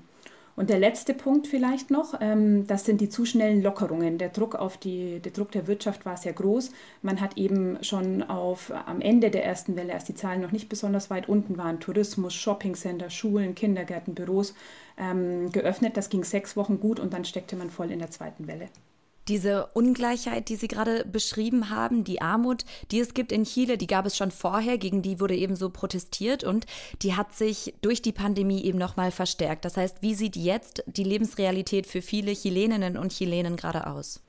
[0.60, 4.18] Und der letzte Punkt vielleicht noch, ähm, das sind die zu schnellen Lockerungen.
[4.18, 6.72] Der Druck auf die, der Druck der Wirtschaft war sehr groß.
[7.02, 10.68] Man hat eben schon auf, am Ende der ersten Welle, als die Zahlen noch nicht
[10.68, 14.54] besonders weit unten waren, Tourismus, Shoppingcenter, Schulen, Kindergärten, Büros
[14.98, 15.96] ähm, geöffnet.
[15.96, 18.68] Das ging sechs Wochen gut und dann steckte man voll in der zweiten Welle.
[19.30, 23.86] Diese Ungleichheit, die Sie gerade beschrieben haben, die Armut, die es gibt in Chile, die
[23.86, 26.66] gab es schon vorher, gegen die wurde eben so protestiert und
[27.04, 29.66] die hat sich durch die Pandemie eben nochmal verstärkt.
[29.66, 34.20] Das heißt, wie sieht jetzt die Lebensrealität für viele Chileninnen und Chilenen gerade aus?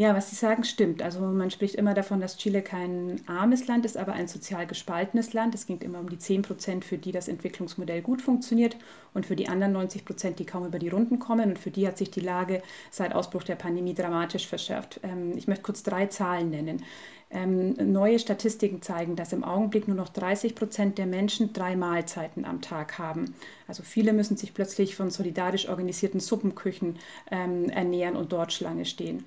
[0.00, 1.02] Ja, was Sie sagen, stimmt.
[1.02, 5.34] Also man spricht immer davon, dass Chile kein armes Land ist, aber ein sozial gespaltenes
[5.34, 5.54] Land.
[5.54, 8.78] Es ging immer um die 10 Prozent, für die das Entwicklungsmodell gut funktioniert
[9.12, 11.50] und für die anderen 90 Prozent, die kaum über die Runden kommen.
[11.50, 15.00] Und für die hat sich die Lage seit Ausbruch der Pandemie dramatisch verschärft.
[15.02, 16.82] Ähm, ich möchte kurz drei Zahlen nennen.
[17.30, 22.46] Ähm, neue Statistiken zeigen, dass im Augenblick nur noch 30 Prozent der Menschen drei Mahlzeiten
[22.46, 23.34] am Tag haben.
[23.68, 26.98] Also viele müssen sich plötzlich von solidarisch organisierten Suppenküchen
[27.30, 29.26] ähm, ernähren und dort Schlange stehen.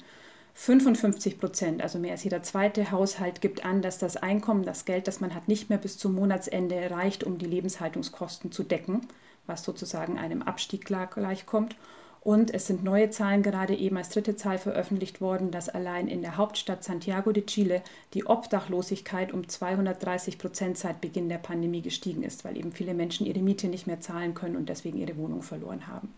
[0.55, 5.07] 55 Prozent, also mehr als jeder zweite Haushalt, gibt an, dass das Einkommen, das Geld,
[5.07, 9.01] das man hat, nicht mehr bis zum Monatsende reicht, um die Lebenshaltungskosten zu decken,
[9.47, 11.75] was sozusagen einem Abstieg gleichkommt.
[12.21, 16.21] Und es sind neue Zahlen gerade eben als dritte Zahl veröffentlicht worden, dass allein in
[16.21, 17.81] der Hauptstadt Santiago de Chile
[18.13, 23.25] die Obdachlosigkeit um 230 Prozent seit Beginn der Pandemie gestiegen ist, weil eben viele Menschen
[23.25, 26.13] ihre Miete nicht mehr zahlen können und deswegen ihre Wohnung verloren haben.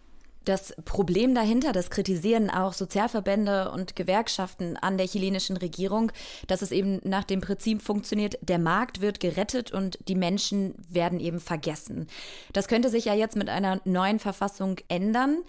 [0.46, 6.12] Das Problem dahinter, das kritisieren auch Sozialverbände und Gewerkschaften an der chilenischen Regierung,
[6.48, 11.20] dass es eben nach dem Prinzip funktioniert, der Markt wird gerettet und die Menschen werden
[11.20, 12.08] eben vergessen.
[12.54, 15.44] Das könnte sich ja jetzt mit einer neuen Verfassung ändern.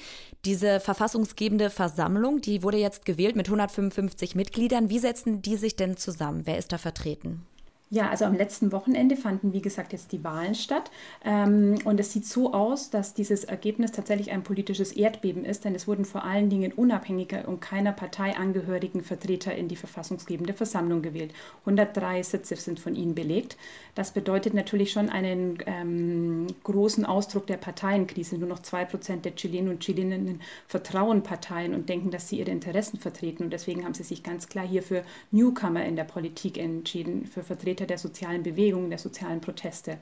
[0.47, 4.89] Diese verfassungsgebende Versammlung, die wurde jetzt gewählt mit 155 Mitgliedern.
[4.89, 6.47] Wie setzen die sich denn zusammen?
[6.47, 7.47] Wer ist da vertreten?
[7.88, 10.90] Ja, also am letzten Wochenende fanden, wie gesagt, jetzt die Wahlen statt.
[11.25, 15.72] Ähm, und es sieht so aus, dass dieses Ergebnis tatsächlich ein politisches Erdbeben ist, denn
[15.72, 21.01] es wurden vor allen Dingen unabhängige und keiner Partei angehörigen Vertreter in die verfassungsgebende Versammlung
[21.01, 21.33] gewählt.
[21.61, 23.57] 103 Sitze sind von ihnen belegt.
[23.94, 28.37] Das bedeutet natürlich schon einen ähm, großen Ausdruck der Parteienkrise.
[28.37, 32.51] Nur noch zwei Prozent der Chilenen und Chileninnen vertrauen Parteien und denken, dass sie ihre
[32.51, 33.44] Interessen vertreten.
[33.44, 37.44] Und deswegen haben sie sich ganz klar hier für Newcomer in der Politik entschieden, für
[37.44, 39.99] Vertreter Vertreter der sozialen Bewegungen, der sozialen Proteste.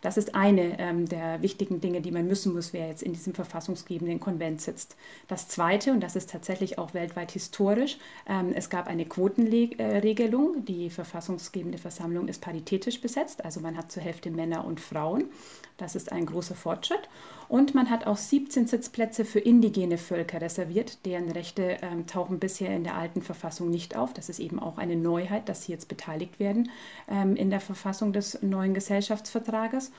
[0.00, 3.34] Das ist eine ähm, der wichtigen Dinge, die man müssen muss, wer jetzt in diesem
[3.34, 4.96] verfassungsgebenden Konvent sitzt.
[5.28, 10.64] Das Zweite, und das ist tatsächlich auch weltweit historisch, ähm, es gab eine Quotenregelung.
[10.64, 15.26] Die verfassungsgebende Versammlung ist paritätisch besetzt, also man hat zur Hälfte Männer und Frauen.
[15.82, 17.08] Das ist ein großer Fortschritt.
[17.48, 21.04] Und man hat auch 17 Sitzplätze für indigene Völker reserviert.
[21.04, 24.14] Deren Rechte ähm, tauchen bisher in der alten Verfassung nicht auf.
[24.14, 26.70] Das ist eben auch eine Neuheit, dass sie jetzt beteiligt werden
[27.10, 29.90] ähm, in der Verfassung des neuen Gesellschaftsvertrages.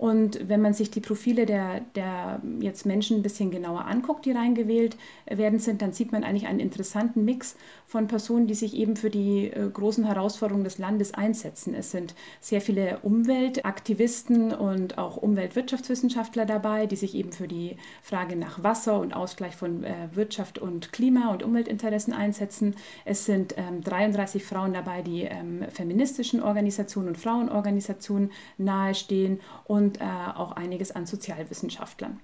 [0.00, 4.32] Und wenn man sich die Profile der, der jetzt Menschen ein bisschen genauer anguckt, die
[4.32, 8.96] reingewählt werden sind, dann sieht man eigentlich einen interessanten Mix von Personen, die sich eben
[8.96, 11.74] für die äh, großen Herausforderungen des Landes einsetzen.
[11.74, 18.36] Es sind sehr viele Umweltaktivisten und auch Umweltwirtschaftswissenschaftler dabei, die sich eben für die Frage
[18.36, 22.74] nach Wasser und Ausgleich von äh, Wirtschaft und Klima- und Umweltinteressen einsetzen.
[23.04, 30.00] Es sind ähm, 33 Frauen dabei, die ähm, feministischen Organisationen und Frauenorganisationen nahestehen und und
[30.00, 32.20] äh, auch einiges an Sozialwissenschaftlern.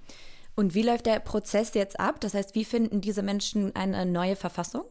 [0.55, 2.21] Und wie läuft der Prozess jetzt ab?
[2.21, 4.85] Das heißt, wie finden diese Menschen eine neue Verfassung?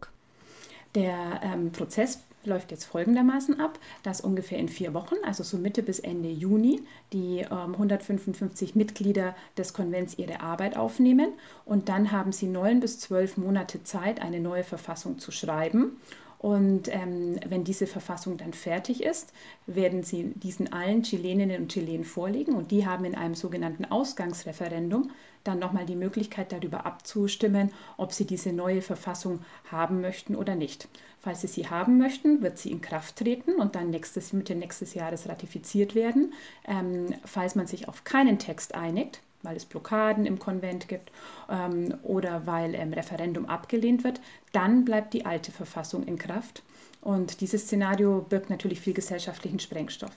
[0.94, 5.82] Der ähm, Prozess läuft jetzt folgendermaßen ab, dass ungefähr in vier Wochen, also so Mitte
[5.82, 11.34] bis Ende Juni, die ähm, 155 Mitglieder des Konvents ihre Arbeit aufnehmen
[11.66, 15.98] und dann haben sie neun bis zwölf Monate Zeit, eine neue Verfassung zu schreiben.
[16.40, 19.34] Und ähm, wenn diese Verfassung dann fertig ist,
[19.66, 25.12] werden sie diesen allen Chileninnen und Chilenen vorlegen und die haben in einem sogenannten Ausgangsreferendum
[25.44, 29.40] dann nochmal die Möglichkeit darüber abzustimmen, ob sie diese neue Verfassung
[29.72, 30.88] haben möchten oder nicht.
[31.20, 34.94] Falls sie sie haben möchten, wird sie in Kraft treten und dann nächstes, Mitte nächstes
[34.94, 36.34] Jahres ratifiziert werden.
[36.68, 41.12] Ähm, falls man sich auf keinen Text einigt, weil es Blockaden im Konvent gibt
[41.50, 44.20] ähm, oder weil im Referendum abgelehnt wird,
[44.52, 46.64] dann bleibt die alte Verfassung in Kraft.
[47.02, 50.12] Und dieses Szenario birgt natürlich viel gesellschaftlichen Sprengstoff.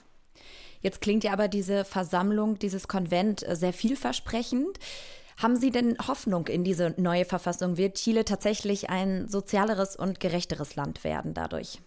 [0.81, 4.79] Jetzt klingt ja aber diese Versammlung, dieses Konvent sehr vielversprechend.
[5.37, 7.77] Haben Sie denn Hoffnung in diese neue Verfassung?
[7.77, 11.79] Wird Chile tatsächlich ein sozialeres und gerechteres Land werden dadurch?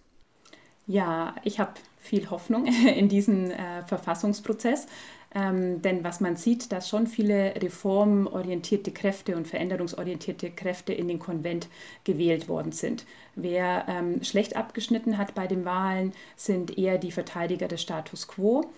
[0.86, 4.86] Ja, ich habe viel Hoffnung in diesen äh, Verfassungsprozess.
[5.34, 11.18] Ähm, denn was man sieht, dass schon viele reformorientierte Kräfte und veränderungsorientierte Kräfte in den
[11.18, 11.68] Konvent
[12.04, 13.06] gewählt worden sind.
[13.34, 18.70] Wer ähm, schlecht abgeschnitten hat bei den Wahlen, sind eher die Verteidiger des Status quo,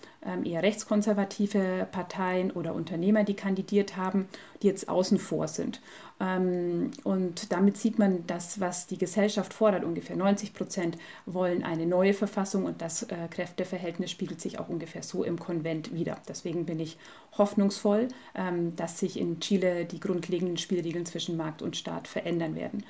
[0.43, 4.27] eher rechtskonservative Parteien oder Unternehmer, die kandidiert haben,
[4.61, 5.81] die jetzt außen vor sind.
[6.19, 9.83] Ähm, und damit sieht man das, was die Gesellschaft fordert.
[9.83, 15.03] Ungefähr 90 Prozent wollen eine neue Verfassung und das äh, Kräfteverhältnis spiegelt sich auch ungefähr
[15.03, 16.17] so im Konvent wieder.
[16.27, 16.97] Deswegen bin ich
[17.37, 22.83] hoffnungsvoll, ähm, dass sich in Chile die grundlegenden Spielregeln zwischen Markt und Staat verändern werden.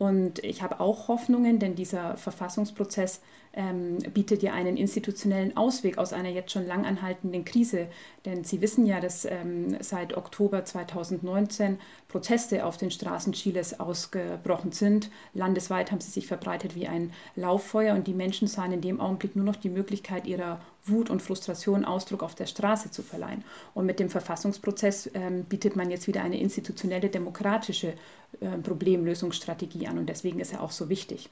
[0.00, 3.20] Und ich habe auch Hoffnungen, denn dieser Verfassungsprozess
[3.52, 7.86] ähm, bietet ja einen institutionellen Ausweg aus einer jetzt schon lang anhaltenden Krise.
[8.24, 14.72] Denn Sie wissen ja, dass ähm, seit Oktober 2019 Proteste auf den Straßen Chiles ausgebrochen
[14.72, 15.10] sind.
[15.34, 19.36] Landesweit haben sie sich verbreitet wie ein Lauffeuer und die Menschen sahen in dem Augenblick
[19.36, 23.44] nur noch die Möglichkeit, ihrer Wut und Frustration Ausdruck auf der Straße zu verleihen.
[23.74, 27.94] Und mit dem Verfassungsprozess ähm, bietet man jetzt wieder eine institutionelle demokratische
[28.40, 31.30] äh, Problemlösungsstrategie an und deswegen ist er auch so wichtig.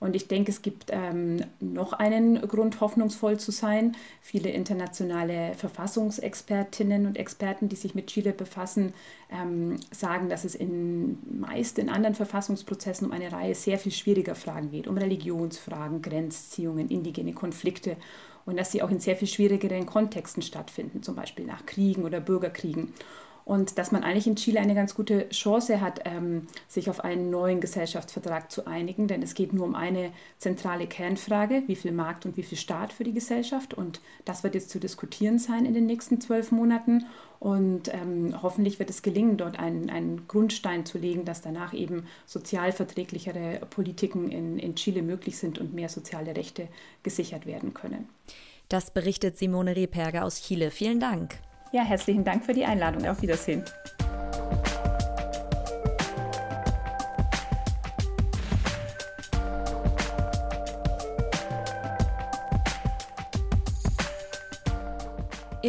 [0.00, 3.94] Und ich denke, es gibt ähm, noch einen Grund, hoffnungsvoll zu sein.
[4.22, 8.94] Viele internationale Verfassungsexpertinnen und Experten, die sich mit Chile befassen,
[9.30, 14.34] ähm, sagen, dass es in, meist in anderen Verfassungsprozessen um eine Reihe sehr viel schwieriger
[14.34, 17.96] Fragen geht, um Religionsfragen, Grenzziehungen, indigene Konflikte
[18.50, 22.20] und dass sie auch in sehr viel schwierigeren Kontexten stattfinden, zum Beispiel nach Kriegen oder
[22.20, 22.92] Bürgerkriegen
[23.44, 27.30] und dass man eigentlich in Chile eine ganz gute Chance hat, ähm, sich auf einen
[27.30, 32.26] neuen Gesellschaftsvertrag zu einigen, denn es geht nur um eine zentrale Kernfrage, wie viel Markt
[32.26, 35.74] und wie viel Staat für die Gesellschaft und das wird jetzt zu diskutieren sein in
[35.74, 37.06] den nächsten zwölf Monaten
[37.40, 42.06] und ähm, hoffentlich wird es gelingen, dort einen, einen Grundstein zu legen, dass danach eben
[42.26, 46.68] sozialverträglichere Politiken in, in Chile möglich sind und mehr soziale Rechte
[47.02, 48.08] gesichert werden können.
[48.68, 50.70] Das berichtet Simone Rehperger aus Chile.
[50.70, 51.40] Vielen Dank.
[51.72, 53.06] Ja, herzlichen Dank für die Einladung.
[53.06, 53.62] Auf Wiedersehen.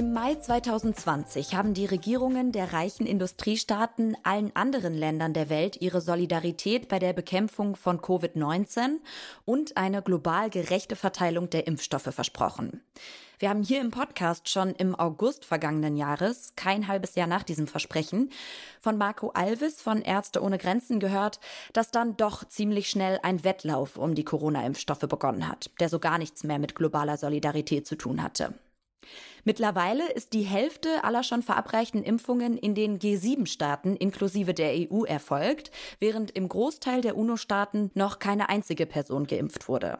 [0.02, 6.02] Im Mai 2020 haben die Regierungen der reichen Industriestaaten allen anderen Ländern der Welt ihre
[6.02, 8.96] Solidarität bei der Bekämpfung von Covid-19
[9.46, 12.82] und eine global gerechte Verteilung der Impfstoffe versprochen.
[13.38, 17.68] Wir haben hier im Podcast schon im August vergangenen Jahres, kein halbes Jahr nach diesem
[17.68, 18.32] Versprechen,
[18.80, 21.40] von Marco Alves von Ärzte ohne Grenzen gehört,
[21.74, 26.18] dass dann doch ziemlich schnell ein Wettlauf um die Corona-Impfstoffe begonnen hat, der so gar
[26.18, 28.56] nichts mehr mit globaler Solidarität zu tun hatte.
[29.43, 35.71] Mittlerweile ist die Hälfte aller schon verabreichten Impfungen in den G7-Staaten inklusive der EU erfolgt,
[35.99, 39.99] während im Großteil der UNO-Staaten noch keine einzige Person geimpft wurde.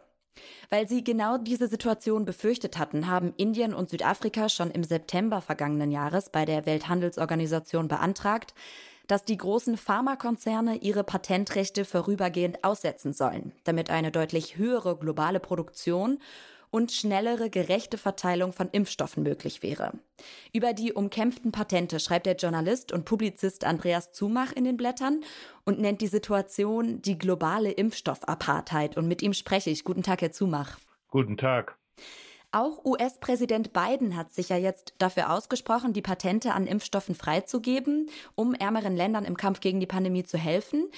[0.70, 5.92] Weil sie genau diese Situation befürchtet hatten, haben Indien und Südafrika schon im September vergangenen
[5.92, 8.54] Jahres bei der Welthandelsorganisation beantragt,
[9.08, 16.20] dass die großen Pharmakonzerne ihre Patentrechte vorübergehend aussetzen sollen, damit eine deutlich höhere globale Produktion
[16.72, 19.92] und schnellere, gerechte Verteilung von Impfstoffen möglich wäre.
[20.54, 25.22] Über die umkämpften Patente schreibt der Journalist und Publizist Andreas Zumach in den Blättern
[25.66, 28.98] und nennt die Situation die globale Impfstoffapartheid.
[28.98, 29.84] Und mit ihm spreche ich.
[29.84, 30.80] Guten Tag, Herr Zumach.
[31.10, 31.78] Guten Tag.
[32.54, 38.54] Auch US-Präsident Biden hat sich ja jetzt dafür ausgesprochen, die Patente an Impfstoffen freizugeben, um
[38.54, 40.90] ärmeren Ländern im Kampf gegen die Pandemie zu helfen.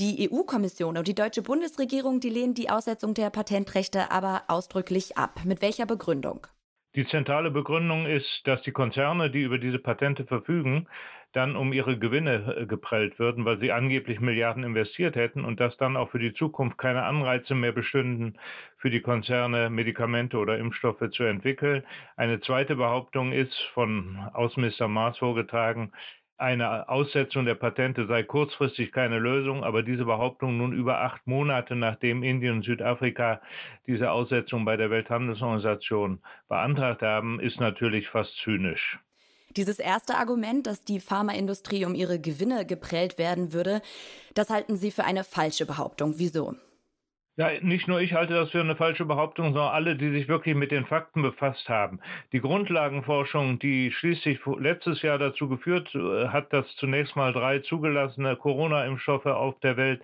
[0.00, 5.40] Die EU-Kommission und die deutsche Bundesregierung, die lehnen die Aussetzung der Patentrechte aber ausdrücklich ab.
[5.44, 6.46] Mit welcher Begründung?
[6.94, 10.88] Die zentrale Begründung ist, dass die Konzerne, die über diese Patente verfügen,
[11.32, 15.76] dann um ihre Gewinne äh, geprellt würden, weil sie angeblich Milliarden investiert hätten und dass
[15.76, 18.38] dann auch für die Zukunft keine Anreize mehr bestünden,
[18.76, 21.82] für die Konzerne Medikamente oder Impfstoffe zu entwickeln.
[22.16, 25.92] Eine zweite Behauptung ist von Außenminister Maas vorgetragen,
[26.42, 31.76] eine Aussetzung der Patente sei kurzfristig keine Lösung, aber diese Behauptung nun über acht Monate,
[31.76, 33.40] nachdem Indien und Südafrika
[33.86, 38.98] diese Aussetzung bei der Welthandelsorganisation beantragt haben, ist natürlich fast zynisch.
[39.56, 43.82] Dieses erste Argument, dass die Pharmaindustrie um ihre Gewinne geprellt werden würde,
[44.34, 46.14] das halten Sie für eine falsche Behauptung.
[46.18, 46.54] Wieso?
[47.36, 50.54] Ja, nicht nur ich halte das für eine falsche Behauptung, sondern alle, die sich wirklich
[50.54, 51.98] mit den Fakten befasst haben.
[52.32, 58.36] Die Grundlagenforschung, die schließlich letztes Jahr dazu geführt äh, hat, dass zunächst mal drei zugelassene
[58.36, 60.02] Corona-Impfstoffe auf der Welt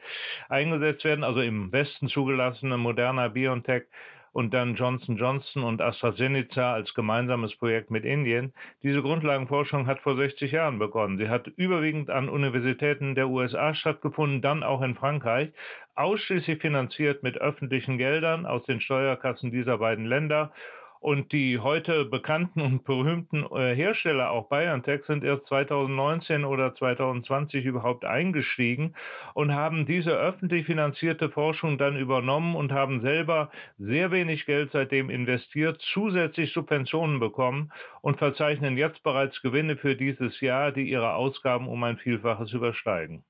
[0.48, 3.84] eingesetzt werden, also im Westen zugelassene Moderna, BioNTech
[4.32, 8.52] und dann Johnson Johnson und AstraZeneca als gemeinsames Projekt mit Indien.
[8.82, 11.18] Diese Grundlagenforschung hat vor 60 Jahren begonnen.
[11.18, 15.50] Sie hat überwiegend an Universitäten der USA stattgefunden, dann auch in Frankreich,
[15.94, 20.52] ausschließlich finanziert mit öffentlichen Geldern aus den Steuerkassen dieser beiden Länder
[21.00, 27.64] und die heute bekannten und berühmten äh, Hersteller, auch BioNTech, sind erst 2019 oder 2020
[27.64, 28.94] überhaupt eingestiegen
[29.34, 35.10] und haben diese öffentlich finanzierte Forschung dann übernommen und haben selber sehr wenig Geld seitdem
[35.10, 41.68] investiert, zusätzlich Subventionen bekommen und verzeichnen jetzt bereits Gewinne für dieses Jahr, die ihre Ausgaben
[41.68, 43.24] um ein Vielfaches übersteigen.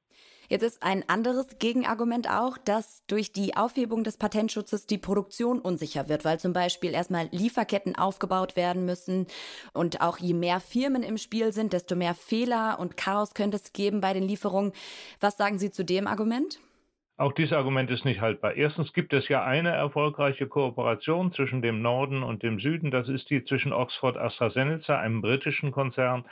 [0.51, 6.09] Jetzt ist ein anderes Gegenargument auch, dass durch die Aufhebung des Patentschutzes die Produktion unsicher
[6.09, 9.27] wird, weil zum Beispiel erstmal Lieferketten aufgebaut werden müssen
[9.75, 13.75] und auch je mehr Firmen im Spiel sind, desto mehr Fehler und Chaos könnte es
[13.75, 14.73] geben bei den Lieferungen.
[15.21, 16.59] Was sagen Sie zu dem Argument?
[17.19, 18.55] Auch dieses Argument ist nicht haltbar.
[18.55, 22.93] Erstens gibt es ja eine erfolgreiche Kooperation zwischen dem Norden und dem Süden.
[22.93, 26.27] Das ist die zwischen Oxford AstraZeneca, einem britischen Konzern,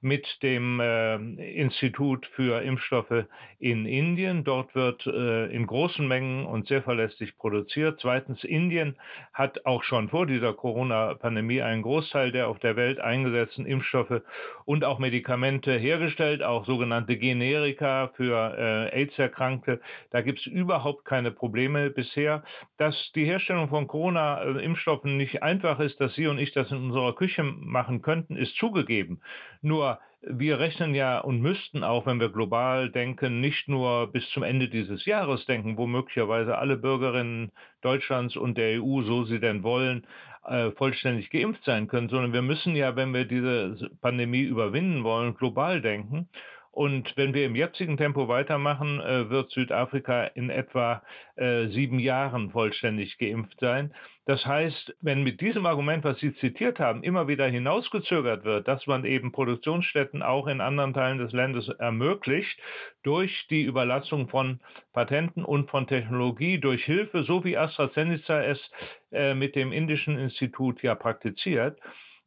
[0.00, 3.26] mit dem äh, Institut für Impfstoffe
[3.58, 4.42] in Indien.
[4.42, 7.98] Dort wird äh, in großen Mengen und sehr verlässlich produziert.
[8.00, 8.96] Zweitens, Indien
[9.34, 14.22] hat auch schon vor dieser Corona-Pandemie einen Großteil der auf der Welt eingesetzten Impfstoffe
[14.64, 19.82] und auch Medikamente hergestellt, auch sogenannte Generika für äh, AIDS-Erkrankte.
[20.10, 22.44] Da gibt es überhaupt keine Probleme bisher.
[22.78, 27.16] Dass die Herstellung von Corona-Impfstoffen nicht einfach ist, dass Sie und ich das in unserer
[27.16, 29.20] Küche machen könnten, ist zugegeben.
[29.60, 34.44] Nur wir rechnen ja und müssten auch, wenn wir global denken, nicht nur bis zum
[34.44, 39.64] Ende dieses Jahres denken, wo möglicherweise alle Bürgerinnen Deutschlands und der EU, so sie denn
[39.64, 40.06] wollen,
[40.44, 45.34] äh, vollständig geimpft sein können, sondern wir müssen ja, wenn wir diese Pandemie überwinden wollen,
[45.34, 46.28] global denken.
[46.72, 51.02] Und wenn wir im jetzigen Tempo weitermachen, äh, wird Südafrika in etwa
[51.34, 53.92] äh, sieben Jahren vollständig geimpft sein.
[54.26, 58.86] Das heißt, wenn mit diesem Argument, was Sie zitiert haben, immer wieder hinausgezögert wird, dass
[58.86, 62.60] man eben Produktionsstätten auch in anderen Teilen des Landes ermöglicht,
[63.02, 64.60] durch die Überlassung von
[64.92, 68.70] Patenten und von Technologie, durch Hilfe, so wie AstraZeneca es
[69.10, 71.80] äh, mit dem indischen Institut ja praktiziert,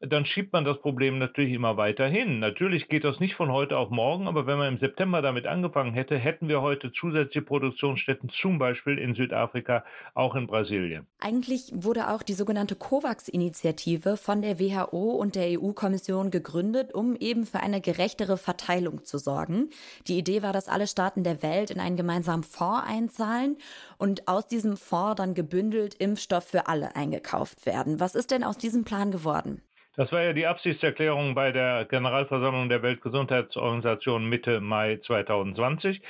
[0.06, 2.40] dann schiebt man das Problem natürlich immer weiter hin.
[2.40, 5.94] Natürlich geht das nicht von heute auf morgen, aber wenn man im September damit angefangen
[5.94, 11.08] hätte, hätten wir heute zusätzliche Produktionsstätten, zum Beispiel in Südafrika, auch in Brasilien.
[11.20, 17.46] Eigentlich wurde auch die sogenannte COVAX-Initiative von der WHO und der EU-Kommission gegründet, um eben
[17.46, 19.70] für eine gerechtere Verteilung zu sorgen.
[20.08, 23.58] Die Idee war, dass alle Staaten der Welt in einen gemeinsamen Fonds einzahlen
[23.98, 28.00] und aus diesem Fonds dann gebündelt Impfstoff für alle eingekauft werden.
[28.00, 29.62] Was ist denn aus diesem Plan geworden?
[29.96, 36.02] Das war ja die Absichtserklärung bei der Generalversammlung der Weltgesundheitsorganisation Mitte Mai 2020.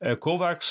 [0.00, 0.64] Äh, COVAX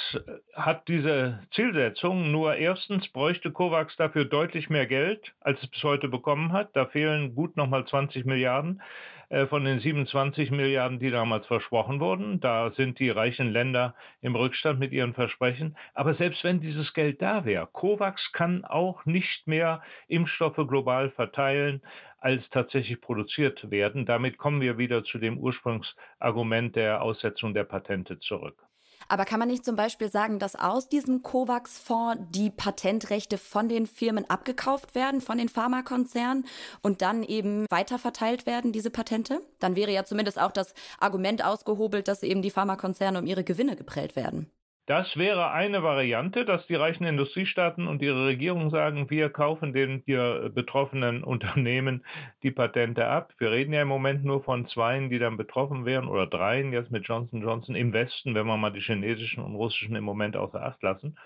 [0.54, 6.10] hat diese Zielsetzung, nur erstens bräuchte COVAX dafür deutlich mehr Geld, als es bis heute
[6.10, 6.76] bekommen hat.
[6.76, 8.82] Da fehlen gut nochmal 20 Milliarden
[9.30, 12.40] äh, von den 27 Milliarden, die damals versprochen wurden.
[12.40, 15.78] Da sind die reichen Länder im Rückstand mit ihren Versprechen.
[15.94, 21.82] Aber selbst wenn dieses Geld da wäre, COVAX kann auch nicht mehr Impfstoffe global verteilen
[22.28, 24.06] als tatsächlich produziert werden.
[24.06, 28.68] Damit kommen wir wieder zu dem Ursprungsargument der Aussetzung der Patente zurück.
[29.08, 33.88] Aber kann man nicht zum Beispiel sagen, dass aus diesem COVAX-Fonds die Patentrechte von den
[33.88, 36.46] Firmen abgekauft werden, von den Pharmakonzernen
[36.82, 39.40] und dann eben weiterverteilt werden, diese Patente?
[39.60, 43.78] Dann wäre ja zumindest auch das Argument ausgehobelt, dass eben die Pharmakonzerne um ihre Gewinne
[43.78, 44.52] geprellt werden.
[44.88, 50.02] Das wäre eine Variante, dass die reichen Industriestaaten und ihre Regierung sagen, wir kaufen den
[50.06, 52.06] hier betroffenen Unternehmen
[52.42, 53.34] die Patente ab.
[53.38, 56.90] Wir reden ja im Moment nur von zweien, die dann betroffen wären oder dreien jetzt
[56.90, 60.64] mit Johnson Johnson im Westen, wenn wir mal die chinesischen und russischen im Moment außer
[60.64, 61.18] Acht lassen.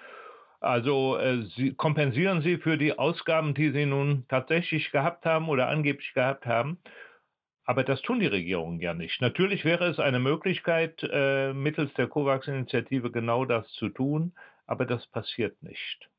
[0.60, 5.67] Also äh, sie, kompensieren Sie für die Ausgaben, die Sie nun tatsächlich gehabt haben oder
[5.69, 6.80] angeblich gehabt haben.
[7.65, 9.21] Aber das tun die Regierungen ja nicht.
[9.21, 14.34] Natürlich wäre es eine Möglichkeit, äh, mittels der COVAX-Initiative genau das zu tun,
[14.65, 16.11] aber das passiert nicht.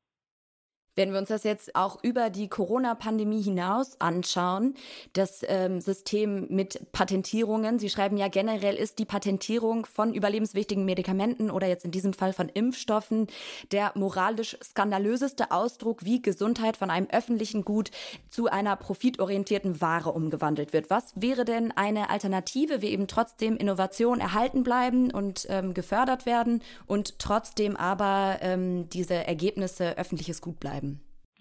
[0.95, 4.75] Wenn wir uns das jetzt auch über die Corona-Pandemie hinaus anschauen,
[5.13, 11.49] das ähm, System mit Patentierungen, Sie schreiben ja generell ist die Patentierung von überlebenswichtigen Medikamenten
[11.49, 13.27] oder jetzt in diesem Fall von Impfstoffen
[13.71, 17.89] der moralisch skandalöseste Ausdruck, wie Gesundheit von einem öffentlichen Gut
[18.29, 20.91] zu einer profitorientierten Ware umgewandelt wird.
[20.91, 26.61] Was wäre denn eine Alternative, wie eben trotzdem Innovation erhalten bleiben und ähm, gefördert werden
[26.85, 30.82] und trotzdem aber ähm, diese Ergebnisse öffentliches Gut bleiben?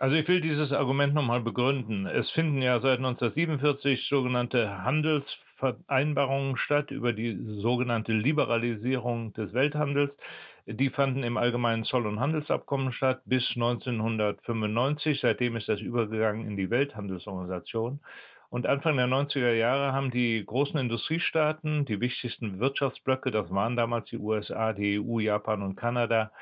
[0.02, 2.06] Also ich will dieses Argument nochmal begründen.
[2.06, 10.10] Es finden ja seit 1947 sogenannte Handelsvereinbarungen statt über die sogenannte Liberalisierung des Welthandels.
[10.66, 15.20] Die fanden im allgemeinen Zoll- und Handelsabkommen statt bis 1995.
[15.20, 18.00] Seitdem ist das übergegangen in die Welthandelsorganisation.
[18.50, 24.10] Und Anfang der 90er Jahre haben die großen Industriestaaten, die wichtigsten Wirtschaftsblöcke, das waren damals
[24.10, 26.32] die USA, die EU, Japan und Kanada,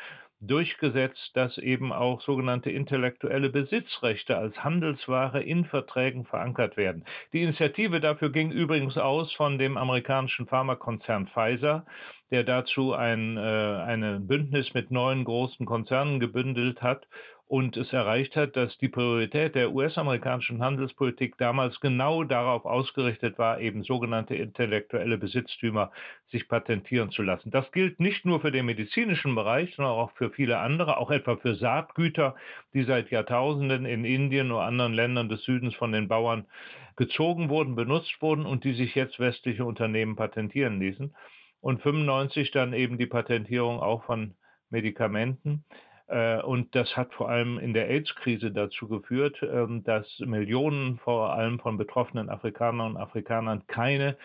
[0.41, 7.05] durchgesetzt, dass eben auch sogenannte intellektuelle Besitzrechte als Handelsware in Verträgen verankert werden.
[7.33, 11.85] Die Initiative dafür ging übrigens aus von dem amerikanischen Pharmakonzern Pfizer,
[12.31, 17.07] der dazu ein äh, eine Bündnis mit neun großen Konzernen gebündelt hat
[17.51, 23.61] und es erreicht hat, dass die Priorität der US-amerikanischen Handelspolitik damals genau darauf ausgerichtet war,
[23.61, 25.91] eben sogenannte intellektuelle Besitztümer
[26.31, 27.51] sich patentieren zu lassen.
[27.51, 31.39] Das gilt nicht nur für den medizinischen Bereich, sondern auch für viele andere, auch etwa
[31.39, 32.37] für Saatgüter,
[32.73, 36.47] die seit Jahrtausenden in Indien oder anderen Ländern des Südens von den Bauern
[36.95, 41.17] gezogen wurden, benutzt wurden und die sich jetzt westliche Unternehmen patentieren ließen.
[41.61, 44.35] Und 95 dann eben die Patentierung auch von
[44.71, 45.65] Medikamenten.
[46.11, 51.33] Äh, und das hat vor allem in der AIDS-Krise dazu geführt, ähm, dass Millionen vor
[51.33, 54.17] allem von betroffenen Afrikanern und Afrikanern keine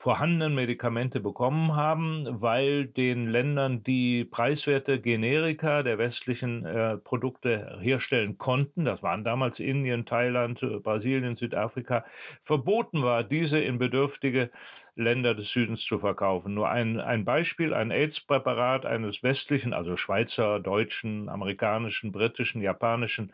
[0.00, 8.38] vorhandenen Medikamente bekommen haben, weil den Ländern, die preiswerte Generika der westlichen äh, Produkte herstellen
[8.38, 12.04] konnten, das waren damals Indien, Thailand, Brasilien, Südafrika,
[12.44, 14.50] verboten war, diese in bedürftige
[14.98, 16.54] Länder des Südens zu verkaufen.
[16.54, 23.32] Nur ein, ein Beispiel, ein AIDS-Präparat eines westlichen, also Schweizer, deutschen, amerikanischen, britischen, japanischen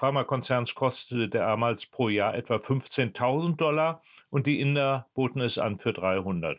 [0.00, 5.92] Pharmakonzerns kostete damals pro Jahr etwa 15.000 Dollar und die Inder boten es an für
[5.92, 6.58] 300.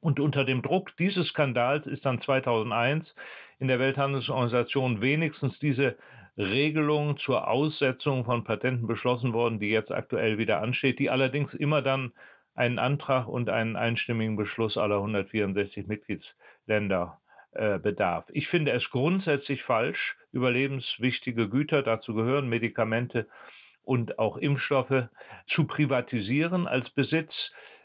[0.00, 3.14] Und unter dem Druck dieses Skandals ist dann 2001
[3.58, 5.96] in der Welthandelsorganisation wenigstens diese
[6.36, 11.82] Regelung zur Aussetzung von Patenten beschlossen worden, die jetzt aktuell wieder ansteht, die allerdings immer
[11.82, 12.12] dann
[12.58, 17.20] einen Antrag und einen einstimmigen Beschluss aller 164 Mitgliedsländer
[17.52, 18.24] äh, bedarf.
[18.32, 23.28] Ich finde es grundsätzlich falsch, überlebenswichtige Güter, dazu gehören Medikamente
[23.84, 25.04] und auch Impfstoffe,
[25.46, 27.32] zu privatisieren als Besitz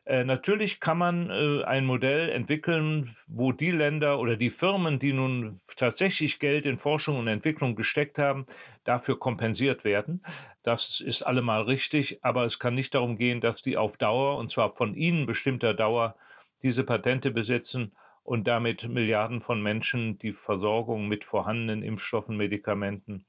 [0.06, 5.14] äh, natürlich kann man äh, ein Modell entwickeln, wo die Länder oder die Firmen, die
[5.14, 8.46] nun tatsächlich Geld in Forschung und Entwicklung gesteckt haben,
[8.84, 10.22] dafür kompensiert werden.
[10.64, 14.52] Das ist allemal richtig, aber es kann nicht darum gehen, dass die auf Dauer, und
[14.52, 16.16] zwar von ihnen bestimmter Dauer,
[16.64, 17.94] diese Patente besitzen
[18.24, 23.26] und damit Milliarden von Menschen die Versorgung mit vorhandenen Impfstoffen, Medikamenten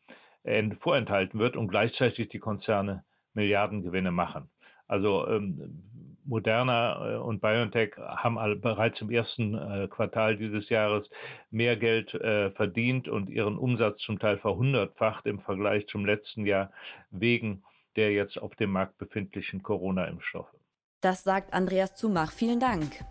[0.80, 3.02] vorenthalten wird und gleichzeitig die Konzerne
[3.32, 4.50] Milliardengewinne machen.
[4.86, 11.08] Also ähm, Moderna äh, und BioNTech haben bereits im ersten äh, Quartal dieses Jahres
[11.50, 16.70] mehr Geld äh, verdient und ihren Umsatz zum Teil verhundertfacht im Vergleich zum letzten Jahr
[17.10, 17.62] wegen
[17.96, 20.52] der jetzt auf dem Markt befindlichen Corona-Impfstoffe.
[21.00, 22.32] Das sagt Andreas Zumach.
[22.32, 23.04] Vielen Dank.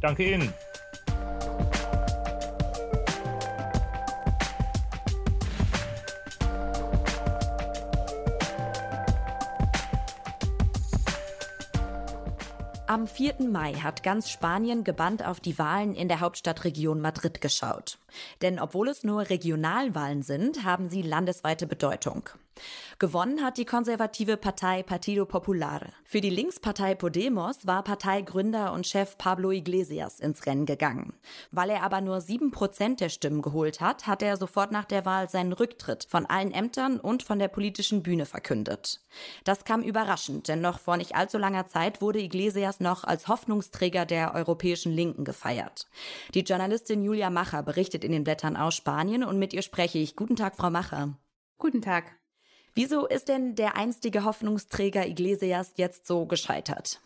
[0.00, 0.52] Danke Ihnen.
[12.90, 13.48] Am 4.
[13.48, 17.98] Mai hat ganz Spanien gebannt auf die Wahlen in der Hauptstadtregion Madrid geschaut.
[18.42, 22.28] Denn obwohl es nur Regionalwahlen sind, haben sie landesweite Bedeutung.
[22.98, 25.80] Gewonnen hat die konservative Partei Partido Popular.
[26.04, 31.14] Für die Linkspartei Podemos war Parteigründer und Chef Pablo Iglesias ins Rennen gegangen.
[31.50, 35.06] Weil er aber nur sieben Prozent der Stimmen geholt hat, hat er sofort nach der
[35.06, 39.00] Wahl seinen Rücktritt von allen Ämtern und von der politischen Bühne verkündet.
[39.44, 44.04] Das kam überraschend, denn noch vor nicht allzu langer Zeit wurde Iglesias noch als Hoffnungsträger
[44.04, 45.86] der europäischen Linken gefeiert.
[46.34, 50.16] Die Journalistin Julia Macher berichtet in den Blättern aus Spanien und mit ihr spreche ich.
[50.16, 51.18] Guten Tag, Frau Macher.
[51.58, 52.16] Guten Tag.
[52.74, 57.00] Wieso ist denn der einstige Hoffnungsträger Iglesias jetzt so gescheitert?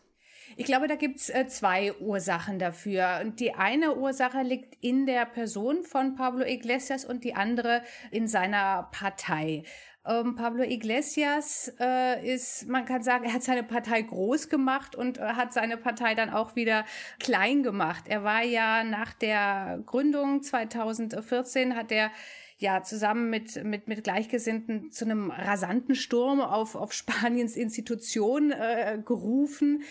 [0.57, 3.21] Ich glaube, da gibt's äh, zwei Ursachen dafür.
[3.23, 8.29] Und die eine Ursache liegt in der Person von Pablo Iglesias und die andere in
[8.29, 9.65] seiner Partei.
[10.07, 15.17] Ähm, Pablo Iglesias äh, ist, man kann sagen, er hat seine Partei groß gemacht und
[15.17, 16.85] äh, hat seine Partei dann auch wieder
[17.19, 18.05] klein gemacht.
[18.07, 22.11] Er war ja nach der Gründung 2014 hat er
[22.59, 28.99] ja zusammen mit, mit, mit Gleichgesinnten zu einem rasanten Sturm auf, auf Spaniens Institution äh,
[29.05, 29.83] gerufen.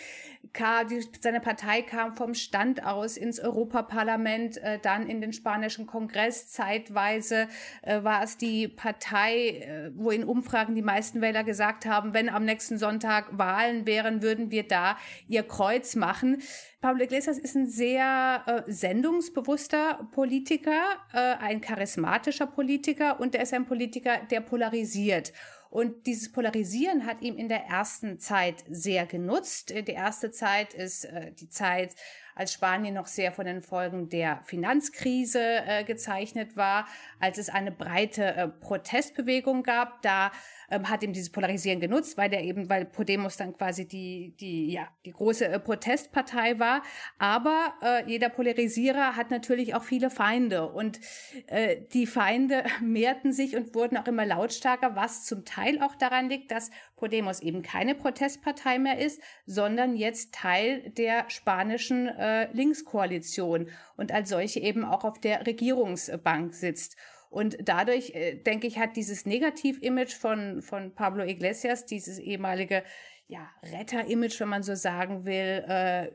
[1.22, 6.52] Seine Partei kam vom Stand aus ins Europaparlament, äh, dann in den spanischen Kongress.
[6.52, 7.48] Zeitweise
[7.82, 12.30] äh, war es die Partei, äh, wo in Umfragen die meisten Wähler gesagt haben, wenn
[12.30, 16.42] am nächsten Sonntag Wahlen wären, würden wir da ihr Kreuz machen.
[16.82, 20.82] Pablo Iglesias ist ein sehr sendungsbewusster Politiker,
[21.14, 25.32] ein charismatischer Politiker und er ist ein Politiker, der polarisiert.
[25.74, 29.72] Und dieses Polarisieren hat ihm in der ersten Zeit sehr genutzt.
[29.72, 31.96] Die erste Zeit ist äh, die Zeit,
[32.36, 36.88] als Spanien noch sehr von den Folgen der Finanzkrise äh, gezeichnet war,
[37.20, 40.04] als es eine breite äh, Protestbewegung gab.
[40.04, 40.32] Da
[40.70, 44.72] ähm, hat eben dieses Polarisieren genutzt, weil der eben, weil Podemos dann quasi die, die,
[44.72, 46.84] ja, die große äh, Protestpartei war.
[47.18, 51.00] Aber äh, jeder Polarisierer hat natürlich auch viele Feinde und
[51.48, 56.30] äh, die Feinde mehrten sich und wurden auch immer lautstarker, was zum Teil auch daran
[56.30, 63.70] liegt, dass Podemos eben keine Protestpartei mehr ist, sondern jetzt Teil der spanischen äh, Linkskoalition
[63.98, 66.96] und als solche eben auch auf der Regierungsbank sitzt.
[67.34, 72.84] Und dadurch, äh, denke ich, hat dieses Negativ-Image von, von Pablo Iglesias, dieses ehemalige
[73.26, 76.12] ja, Retter-Image, wenn man so sagen will, äh,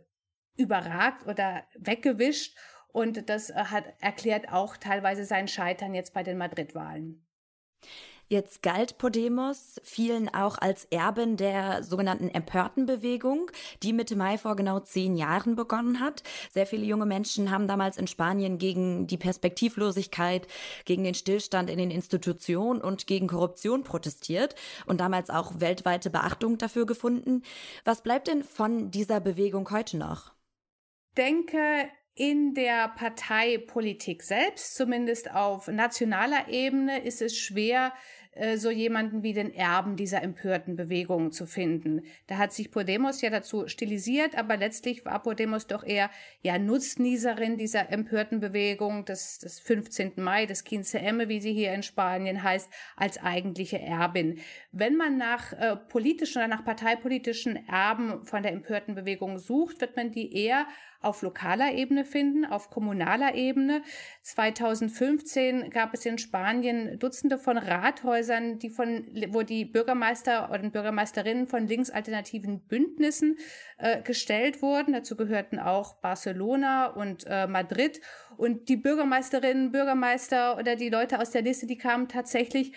[0.57, 2.57] überragt oder weggewischt.
[2.93, 7.27] Und das äh, hat erklärt auch teilweise sein Scheitern jetzt bei den Madrid-Wahlen.
[8.29, 13.51] Jetzt galt Podemos vielen auch als Erbin der sogenannten Empörtenbewegung,
[13.83, 16.22] die Mitte Mai vor genau zehn Jahren begonnen hat.
[16.51, 20.47] Sehr viele junge Menschen haben damals in Spanien gegen die Perspektivlosigkeit,
[20.85, 24.55] gegen den Stillstand in den Institutionen und gegen Korruption protestiert
[24.87, 27.43] und damals auch weltweite Beachtung dafür gefunden.
[27.85, 30.39] Was bleibt denn von dieser Bewegung heute noch?
[31.18, 37.93] denke, in der Parteipolitik selbst, zumindest auf nationaler Ebene, ist es schwer,
[38.57, 42.03] so jemanden wie den Erben dieser empörten Bewegung zu finden.
[42.26, 46.11] Da hat sich Podemos ja dazu stilisiert, aber letztlich war Podemos doch eher
[46.43, 50.12] ja Nutznießerin dieser empörten Bewegung des, des 15.
[50.16, 54.39] Mai, des 15 Emme, wie sie hier in Spanien heißt, als eigentliche Erbin.
[54.72, 59.97] Wenn man nach äh, politischen oder nach parteipolitischen Erben von der empörten Bewegung sucht, wird
[59.97, 60.66] man die eher
[61.01, 63.82] auf lokaler Ebene finden, auf kommunaler Ebene.
[64.22, 71.46] 2015 gab es in Spanien Dutzende von Rathäusern, die von, wo die Bürgermeister oder Bürgermeisterinnen
[71.46, 73.38] von linksalternativen Bündnissen
[73.78, 74.92] äh, gestellt wurden.
[74.92, 78.01] Dazu gehörten auch Barcelona und äh, Madrid.
[78.36, 82.72] Und die Bürgermeisterinnen, Bürgermeister oder die Leute aus der Liste, die kamen tatsächlich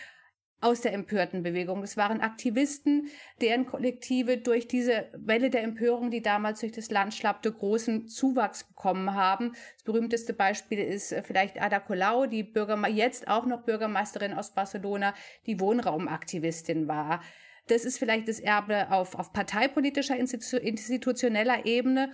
[0.62, 1.82] aus der empörten Bewegung.
[1.82, 3.10] Das waren Aktivisten,
[3.42, 8.64] deren Kollektive durch diese Welle der Empörung, die damals durch das Land schlappte, großen Zuwachs
[8.64, 9.54] bekommen haben.
[9.74, 14.54] Das berühmteste Beispiel ist äh, vielleicht Ada Colau, die Bürgerme jetzt auch noch Bürgermeisterin aus
[14.54, 15.14] Barcelona,
[15.48, 17.22] die Wohnraumaktivistin war.
[17.68, 22.12] Das ist vielleicht das Erbe auf, auf parteipolitischer, institutioneller Ebene.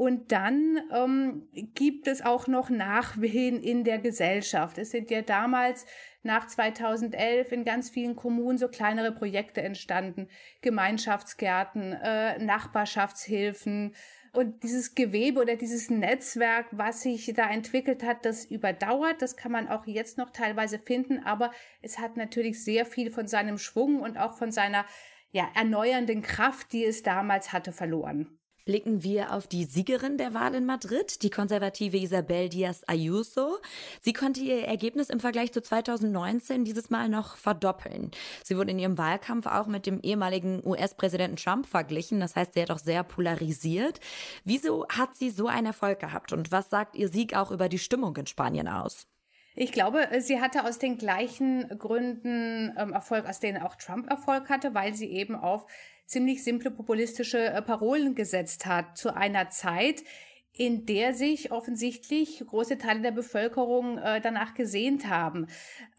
[0.00, 4.78] Und dann ähm, gibt es auch noch Nachwehen in der Gesellschaft.
[4.78, 5.84] Es sind ja damals
[6.22, 10.28] nach 2011 in ganz vielen Kommunen so kleinere Projekte entstanden,
[10.62, 13.94] Gemeinschaftsgärten, äh, Nachbarschaftshilfen.
[14.32, 19.20] Und dieses Gewebe oder dieses Netzwerk, was sich da entwickelt hat, das überdauert.
[19.20, 21.50] Das kann man auch jetzt noch teilweise finden, aber
[21.82, 24.86] es hat natürlich sehr viel von seinem Schwung und auch von seiner
[25.30, 30.54] ja, erneuernden Kraft, die es damals hatte, verloren blicken wir auf die Siegerin der Wahl
[30.54, 33.58] in Madrid, die konservative Isabel Díaz Ayuso.
[34.00, 38.10] Sie konnte ihr Ergebnis im Vergleich zu 2019 dieses Mal noch verdoppeln.
[38.44, 42.20] Sie wurde in ihrem Wahlkampf auch mit dem ehemaligen US-Präsidenten Trump verglichen.
[42.20, 44.00] Das heißt, sie hat auch sehr polarisiert.
[44.44, 47.78] Wieso hat sie so einen Erfolg gehabt und was sagt ihr Sieg auch über die
[47.78, 49.06] Stimmung in Spanien aus?
[49.56, 54.48] Ich glaube, sie hatte aus den gleichen Gründen ähm, Erfolg, aus denen auch Trump Erfolg
[54.48, 55.66] hatte, weil sie eben auf
[56.10, 60.02] ziemlich simple populistische äh, Parolen gesetzt hat zu einer Zeit,
[60.52, 65.46] in der sich offensichtlich große Teile der Bevölkerung äh, danach gesehnt haben.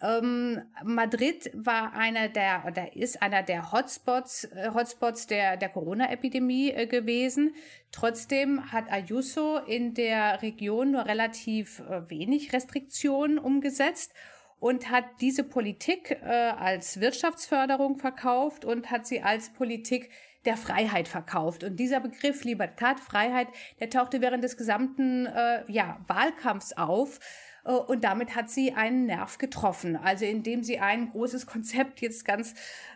[0.02, 6.72] Ähm, Madrid war einer der oder ist einer der Hotspots, äh, Hotspots der, der Corona-Epidemie
[6.72, 7.56] äh, gewesen.
[7.94, 14.14] Trotzdem hat Ayuso in der Region nur relativ äh, wenig Restriktionen umgesetzt
[14.62, 20.12] und hat diese Politik äh, als Wirtschaftsförderung verkauft und hat sie als Politik
[20.46, 21.64] der Freiheit verkauft.
[21.64, 23.48] Und dieser Begriff Libertad, Freiheit,
[23.80, 27.20] der tauchte während des gesamten äh, ja, Wahlkampfs auf.
[27.66, 29.96] Äh, und damit hat sie einen Nerv getroffen.
[29.96, 32.54] Also indem sie ein großes Konzept jetzt ganz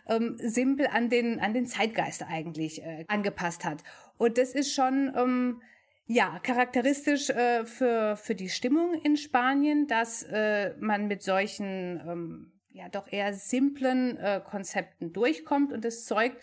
[0.08, 3.82] ähm, simpel an den, an den Zeitgeist eigentlich äh, angepasst hat.
[4.18, 5.62] Und das ist schon ähm,
[6.06, 12.52] ja, charakteristisch äh, für, für die Stimmung in Spanien, dass äh, man mit solchen ähm,
[12.70, 16.40] ja doch eher simplen äh, Konzepten durchkommt und es zeugt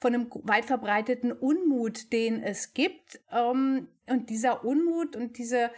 [0.00, 3.20] von einem weit verbreiteten Unmut, den es gibt.
[3.32, 5.70] Ähm, und dieser Unmut und diese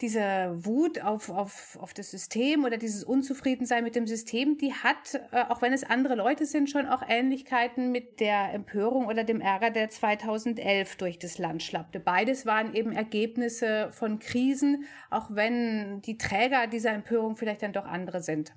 [0.00, 5.14] diese Wut auf, auf, auf das System oder dieses Unzufriedensein mit dem System, die hat,
[5.30, 9.40] äh, auch wenn es andere Leute sind, schon auch Ähnlichkeiten mit der Empörung oder dem
[9.40, 12.00] Ärger, der 2011 durch das Land schlappte.
[12.00, 17.86] Beides waren eben Ergebnisse von Krisen, auch wenn die Träger dieser Empörung vielleicht dann doch
[17.86, 18.52] andere sind.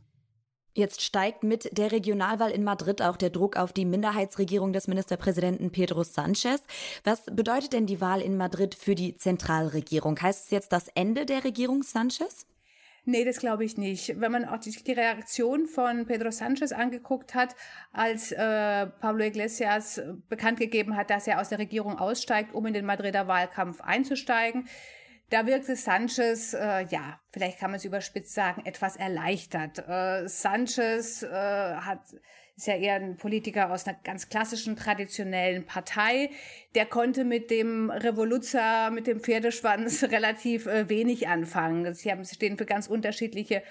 [0.78, 5.72] Jetzt steigt mit der Regionalwahl in Madrid auch der Druck auf die Minderheitsregierung des Ministerpräsidenten
[5.72, 6.62] Pedro Sanchez.
[7.04, 10.22] Was bedeutet denn die Wahl in Madrid für die Zentralregierung?
[10.22, 12.46] Heißt es jetzt das Ende der Regierung Sanchez?
[13.06, 14.22] Nee, das glaube ich nicht.
[14.22, 17.56] Wenn man auch die, Reaktion von Pedro Sanchez angeguckt hat,
[17.92, 20.00] als äh, Pablo Iglesias
[20.30, 24.68] bekannt gegeben hat, dass er aus der Regierung aussteigt, um in den Madrider Wahlkampf einzusteigen,
[25.30, 29.80] da wirkte Sanchez, äh, ja, vielleicht kann man es überspitzt sagen, etwas erleichtert.
[29.88, 32.02] Äh, Sanchez äh, hat
[32.58, 36.32] ist ja eher ein Politiker aus einer ganz klassischen, traditionellen Partei.
[36.74, 41.94] Der konnte mit dem Revoluzer, mit dem Pferdeschwanz relativ äh, wenig anfangen.
[41.94, 43.62] Sie haben, stehen für ganz unterschiedliche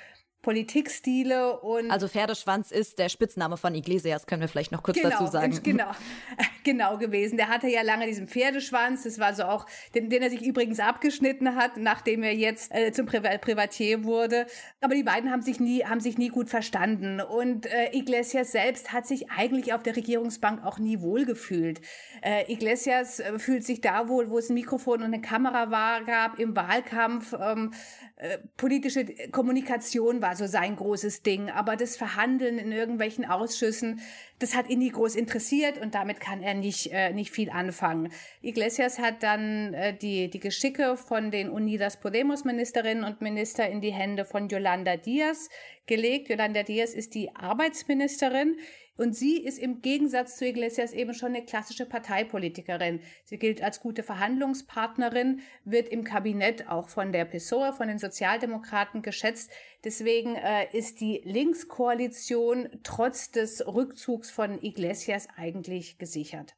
[0.46, 1.90] Politikstile und.
[1.90, 5.58] Also Pferdeschwanz ist der Spitzname von Iglesias, können wir vielleicht noch kurz genau, dazu sagen.
[5.60, 5.90] Genau,
[6.62, 7.36] genau gewesen.
[7.36, 9.66] Der hatte ja lange diesen Pferdeschwanz, das war so auch,
[9.96, 14.46] den, den er sich übrigens abgeschnitten hat, nachdem er jetzt äh, zum Pri Privatier wurde.
[14.80, 17.20] Aber die beiden haben sich nie, haben sich nie gut verstanden.
[17.20, 21.80] Und äh, Iglesias selbst hat sich eigentlich auf der Regierungsbank auch nie wohlgefühlt.
[22.22, 26.04] Äh, Iglesias äh, fühlt sich da wohl, wo es ein Mikrofon und eine Kamera war,
[26.04, 27.34] gab im Wahlkampf.
[27.36, 27.72] Ähm,
[28.14, 34.00] äh, politische Kommunikation war so sein großes Ding, aber das Verhandeln in irgendwelchen Ausschüssen,
[34.38, 38.12] das hat ihn nie groß interessiert und damit kann er nicht, äh, nicht viel anfangen.
[38.42, 43.80] Iglesias hat dann äh, die, die Geschicke von den Unidas Podemos Ministerinnen und Minister in
[43.80, 45.48] die Hände von Yolanda Diaz
[45.86, 46.28] gelegt.
[46.28, 48.56] Yolanda Diaz ist die Arbeitsministerin.
[48.96, 53.00] Und sie ist im Gegensatz zu Iglesias eben schon eine klassische Parteipolitikerin.
[53.24, 59.02] Sie gilt als gute Verhandlungspartnerin, wird im Kabinett auch von der PSOE, von den Sozialdemokraten
[59.02, 59.50] geschätzt.
[59.84, 66.54] Deswegen äh, ist die Linkskoalition trotz des Rückzugs von Iglesias eigentlich gesichert.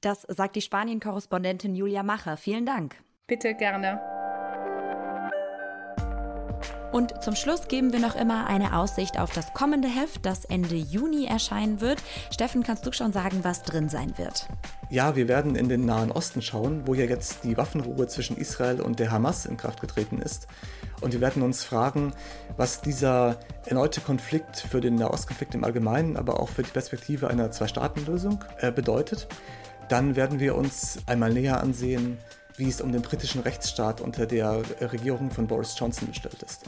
[0.00, 2.36] Das sagt die Spanien-Korrespondentin Julia Macher.
[2.36, 2.96] Vielen Dank.
[3.26, 4.15] Bitte gerne.
[6.92, 10.76] Und zum Schluss geben wir noch immer eine Aussicht auf das kommende Heft, das Ende
[10.76, 12.02] Juni erscheinen wird.
[12.30, 14.48] Steffen, kannst du schon sagen, was drin sein wird?
[14.88, 18.80] Ja, wir werden in den Nahen Osten schauen, wo ja jetzt die Waffenruhe zwischen Israel
[18.80, 20.46] und der Hamas in Kraft getreten ist.
[21.00, 22.14] Und wir werden uns fragen,
[22.56, 27.50] was dieser erneute Konflikt für den Nahostkonflikt im Allgemeinen, aber auch für die Perspektive einer
[27.50, 29.26] Zwei-Staaten-Lösung äh, bedeutet.
[29.88, 32.18] Dann werden wir uns einmal näher ansehen,
[32.58, 36.64] wie es um den britischen Rechtsstaat unter der Regierung von Boris Johnson bestellt ist.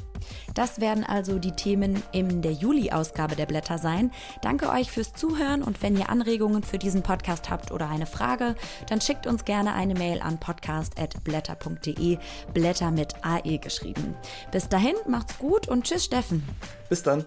[0.55, 4.11] Das werden also die Themen in der Juli-Ausgabe der Blätter sein.
[4.43, 8.55] Danke euch fürs Zuhören und wenn ihr Anregungen für diesen Podcast habt oder eine Frage,
[8.89, 12.19] dann schickt uns gerne eine Mail an podcast.blätter.de,
[12.53, 14.15] Blätter mit AE geschrieben.
[14.51, 16.43] Bis dahin, macht's gut und tschüss Steffen.
[16.89, 17.25] Bis dann.